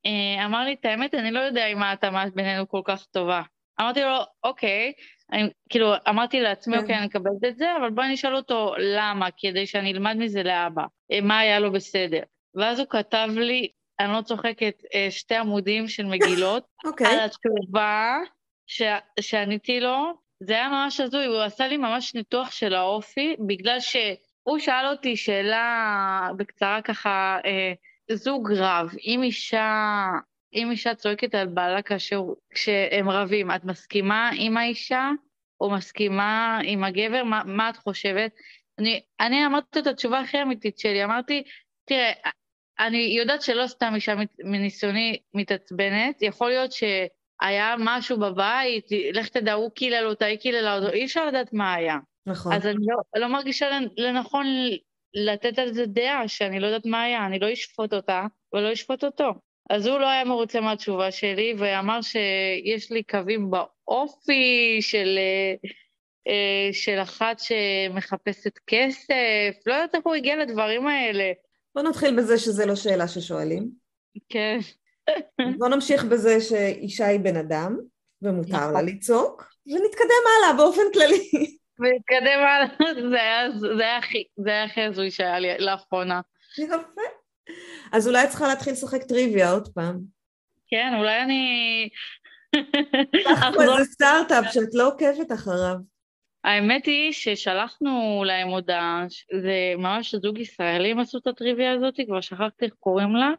אמר 0.44 0.64
לי, 0.64 0.72
את 0.72 0.84
האמת, 0.84 1.14
אני 1.14 1.30
לא 1.30 1.38
יודע 1.38 1.66
אם 1.66 1.82
ההתאמה 1.82 2.24
בינינו 2.34 2.68
כל 2.68 2.80
כך 2.84 3.04
טובה. 3.04 3.42
אמרתי 3.80 4.00
לו, 4.00 4.16
אוקיי, 4.44 4.92
אני, 5.32 5.50
כאילו, 5.70 5.92
אמרתי 6.08 6.40
לעצמי, 6.40 6.76
כן. 6.76 6.82
אוקיי, 6.82 6.98
אני 6.98 7.06
מקבלת 7.06 7.44
את 7.48 7.56
זה, 7.56 7.76
אבל 7.76 7.90
בואי 7.90 8.12
נשאל 8.12 8.36
אותו 8.36 8.74
למה, 8.78 9.28
כדי 9.36 9.66
שאני 9.66 9.92
אלמד 9.92 10.16
מזה 10.16 10.42
לאבא, 10.42 10.82
אה, 11.12 11.20
מה 11.20 11.38
היה 11.38 11.60
לו 11.60 11.72
בסדר. 11.72 12.20
ואז 12.54 12.78
הוא 12.78 12.86
כתב 12.90 13.28
לי, 13.36 13.68
אני 14.00 14.12
לא 14.12 14.22
צוחקת, 14.22 14.82
אה, 14.94 15.06
שתי 15.10 15.36
עמודים 15.36 15.88
של 15.88 16.06
מגילות, 16.06 16.64
אוקיי. 16.86 17.06
על 17.06 17.20
התשובה 17.20 18.18
ש... 18.66 18.82
שעניתי 19.20 19.80
לו, 19.80 20.14
זה 20.40 20.52
היה 20.52 20.68
ממש 20.68 21.00
הזוי, 21.00 21.26
הוא 21.26 21.40
עשה 21.40 21.66
לי 21.66 21.76
ממש 21.76 22.14
ניתוח 22.14 22.50
של 22.50 22.74
האופי, 22.74 23.36
בגלל 23.46 23.80
שהוא 23.80 24.58
שאל 24.58 24.86
אותי 24.86 25.16
שאלה 25.16 26.28
בקצרה 26.36 26.82
ככה, 26.82 27.38
אה, 27.44 27.72
זוג 28.10 28.52
רב, 28.52 28.94
אם 29.06 29.20
אישה, 29.22 30.06
אם 30.54 30.70
אישה 30.70 30.94
צועקת 30.94 31.34
על 31.34 31.46
בעלה 31.46 31.82
כאשר, 31.82 32.22
כשהם 32.50 33.08
רבים, 33.10 33.50
את 33.50 33.64
מסכימה 33.64 34.30
עם 34.36 34.56
האישה 34.56 35.10
או 35.60 35.70
מסכימה 35.70 36.60
עם 36.64 36.84
הגבר? 36.84 37.24
מה, 37.24 37.42
מה 37.46 37.70
את 37.70 37.76
חושבת? 37.76 38.32
אני, 38.78 39.00
אני 39.20 39.46
אמרתי 39.46 39.78
את 39.78 39.86
התשובה 39.86 40.20
הכי 40.20 40.42
אמיתית 40.42 40.78
שלי, 40.78 41.04
אמרתי, 41.04 41.42
תראה, 41.84 42.12
אני 42.78 42.98
יודעת 42.98 43.42
שלא 43.42 43.66
סתם 43.66 43.92
אישה 43.94 44.14
מניסיוני 44.44 45.18
מתעצבנת, 45.34 46.22
יכול 46.22 46.48
להיות 46.48 46.72
שהיה 46.72 47.74
משהו 47.78 48.20
בבית, 48.20 48.86
לך 49.12 49.28
תדע, 49.28 49.52
הוא 49.52 49.70
קילל 49.70 50.06
אותה, 50.06 50.24
היא 50.24 50.38
קיללה 50.38 50.76
אותו, 50.78 50.92
אי 50.92 51.04
אפשר 51.04 51.26
לדעת 51.26 51.52
מה 51.52 51.74
היה. 51.74 51.96
נכון. 52.26 52.52
אז 52.52 52.66
אני 52.66 52.86
לא, 52.86 53.20
לא 53.20 53.28
מרגישה 53.28 53.70
לנ- 53.70 53.94
לנכון 53.96 54.46
לתת 55.14 55.58
על 55.58 55.72
זה 55.72 55.86
דעה, 55.86 56.28
שאני 56.28 56.60
לא 56.60 56.66
יודעת 56.66 56.86
מה 56.86 57.02
היה, 57.02 57.26
אני 57.26 57.38
לא 57.38 57.52
אשפוט 57.52 57.94
אותה 57.94 58.26
ולא 58.52 58.72
אשפוט 58.72 59.04
אותו. 59.04 59.32
אז 59.70 59.86
הוא 59.86 59.98
לא 59.98 60.06
היה 60.10 60.24
מרוצה 60.24 60.60
מהתשובה 60.60 61.10
שלי, 61.10 61.54
ואמר 61.58 62.02
שיש 62.02 62.92
לי 62.92 63.02
קווים 63.02 63.50
באופי 63.50 64.78
של, 64.80 65.18
אה, 66.28 66.68
של 66.72 66.98
אחת 67.02 67.38
שמחפשת 67.38 68.58
כסף, 68.66 69.54
לא 69.66 69.74
יודעת 69.74 69.94
איך 69.94 70.04
הוא 70.04 70.14
הגיע 70.14 70.36
לדברים 70.36 70.86
האלה. 70.86 71.32
בוא 71.74 71.82
נתחיל 71.82 72.16
בזה 72.16 72.38
שזה 72.38 72.66
לא 72.66 72.76
שאלה 72.76 73.08
ששואלים. 73.08 73.70
כן, 74.28 74.58
בוא 75.58 75.68
נמשיך 75.68 76.04
בזה 76.04 76.40
שאישה 76.40 77.06
היא 77.06 77.20
בן 77.20 77.36
אדם, 77.36 77.78
ומותר 78.22 78.58
לה 78.58 78.70
נכון. 78.70 78.86
לצעוק, 78.86 79.52
ונתקדם 79.66 80.22
הלאה 80.38 80.56
באופן 80.56 80.82
כללי. 80.92 81.30
ונתקדם 81.80 82.38
הלאה, 82.38 82.66
זה 83.76 83.82
היה 83.84 84.64
הכי 84.64 84.80
הזוי 84.80 85.10
שהיה 85.10 85.38
לי 85.38 85.58
לאחרונה. 85.58 86.20
יפה. 86.58 87.02
אז 87.92 88.08
אולי 88.08 88.28
צריכה 88.28 88.48
להתחיל 88.48 88.72
לשחק 88.72 89.02
טריוויה 89.02 89.50
עוד 89.50 89.68
פעם. 89.68 89.98
כן, 90.68 90.92
אולי 90.98 91.20
אני... 91.20 91.88
פה 93.24 93.32
אחזור 93.32 93.78
איזה 93.78 93.92
סטארט-אפ 93.92 94.44
שאת 94.52 94.74
לא 94.74 94.88
עוקבת 94.88 95.32
אחריו. 95.32 95.76
האמת 96.44 96.86
היא 96.86 97.12
ששלחנו 97.12 98.24
להם 98.26 98.48
הודעה, 98.48 99.06
זה 99.42 99.74
ממש 99.78 100.14
זוג 100.14 100.38
ישראלים 100.38 100.98
עשו 100.98 101.18
את 101.18 101.26
הטריוויה 101.26 101.72
הזאת, 101.72 101.94
כבר 102.06 102.20
שכחתי 102.20 102.64
איך 102.64 102.74
קוראים 102.80 103.16
לה. 103.16 103.30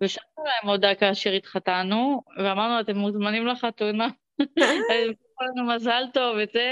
ושלחנו 0.00 0.44
להם 0.44 0.70
הודעה 0.70 0.94
כאשר 0.94 1.32
התחתנו, 1.32 2.22
ואמרנו, 2.38 2.80
אתם 2.80 2.96
מוזמנים 2.96 3.46
לחתונה, 3.46 4.08
קחו 5.18 5.44
לנו 5.44 5.74
מזל 5.74 6.02
טוב 6.14 6.36
וזה, 6.36 6.68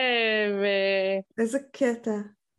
ו... 0.61 0.67
איזה 1.39 1.59
קטע. 1.73 2.11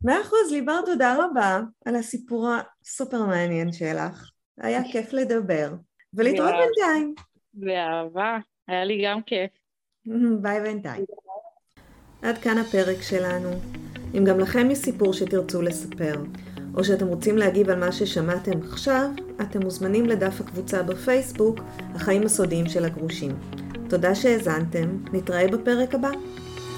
מאה 0.04 0.22
אחוז, 0.22 0.52
ליבר, 0.52 0.80
תודה 0.86 1.16
רבה 1.20 1.60
על 1.86 1.96
הסיפור 1.96 2.50
הסופר 2.82 3.26
מעניין 3.26 3.72
שלך. 3.72 4.30
היה 4.58 4.82
כיף 4.92 5.13
לדבר. 5.13 5.74
ולהתראות. 6.13 6.52
בינתיים. 6.52 7.13
באהבה, 7.54 8.38
היה 8.68 8.84
לי 8.84 9.06
גם 9.06 9.22
כיף. 9.22 9.52
ביי 10.42 10.62
בינתיים. 10.62 11.06
עד 12.22 12.38
כאן 12.38 12.58
הפרק 12.58 13.02
שלנו. 13.02 13.50
אם 14.18 14.24
גם 14.24 14.39
לכם 14.39 14.72
יש 14.72 14.78
סיפור 14.78 15.13
שתרצו 15.13 15.62
לספר, 15.62 16.16
או 16.78 16.84
שאתם 16.84 17.08
רוצים 17.08 17.38
להגיב 17.38 17.70
על 17.70 17.80
מה 17.80 17.92
ששמעתם 17.92 18.62
עכשיו, 18.72 19.10
אתם 19.42 19.60
מוזמנים 19.63 20.06
לדף 20.06 20.42
הקבוצה 20.42 20.84
בפייסבוק, 20.84 21.60
החיים 21.96 22.24
הסודיים 22.24 22.70
של 22.70 22.86
הגרושים. 22.86 23.32
תודה 23.89 24.16
שהאזנתם, 24.16 24.98
נתראה 25.13 25.48
בפרק 25.48 25.96
הבא. 25.96 26.10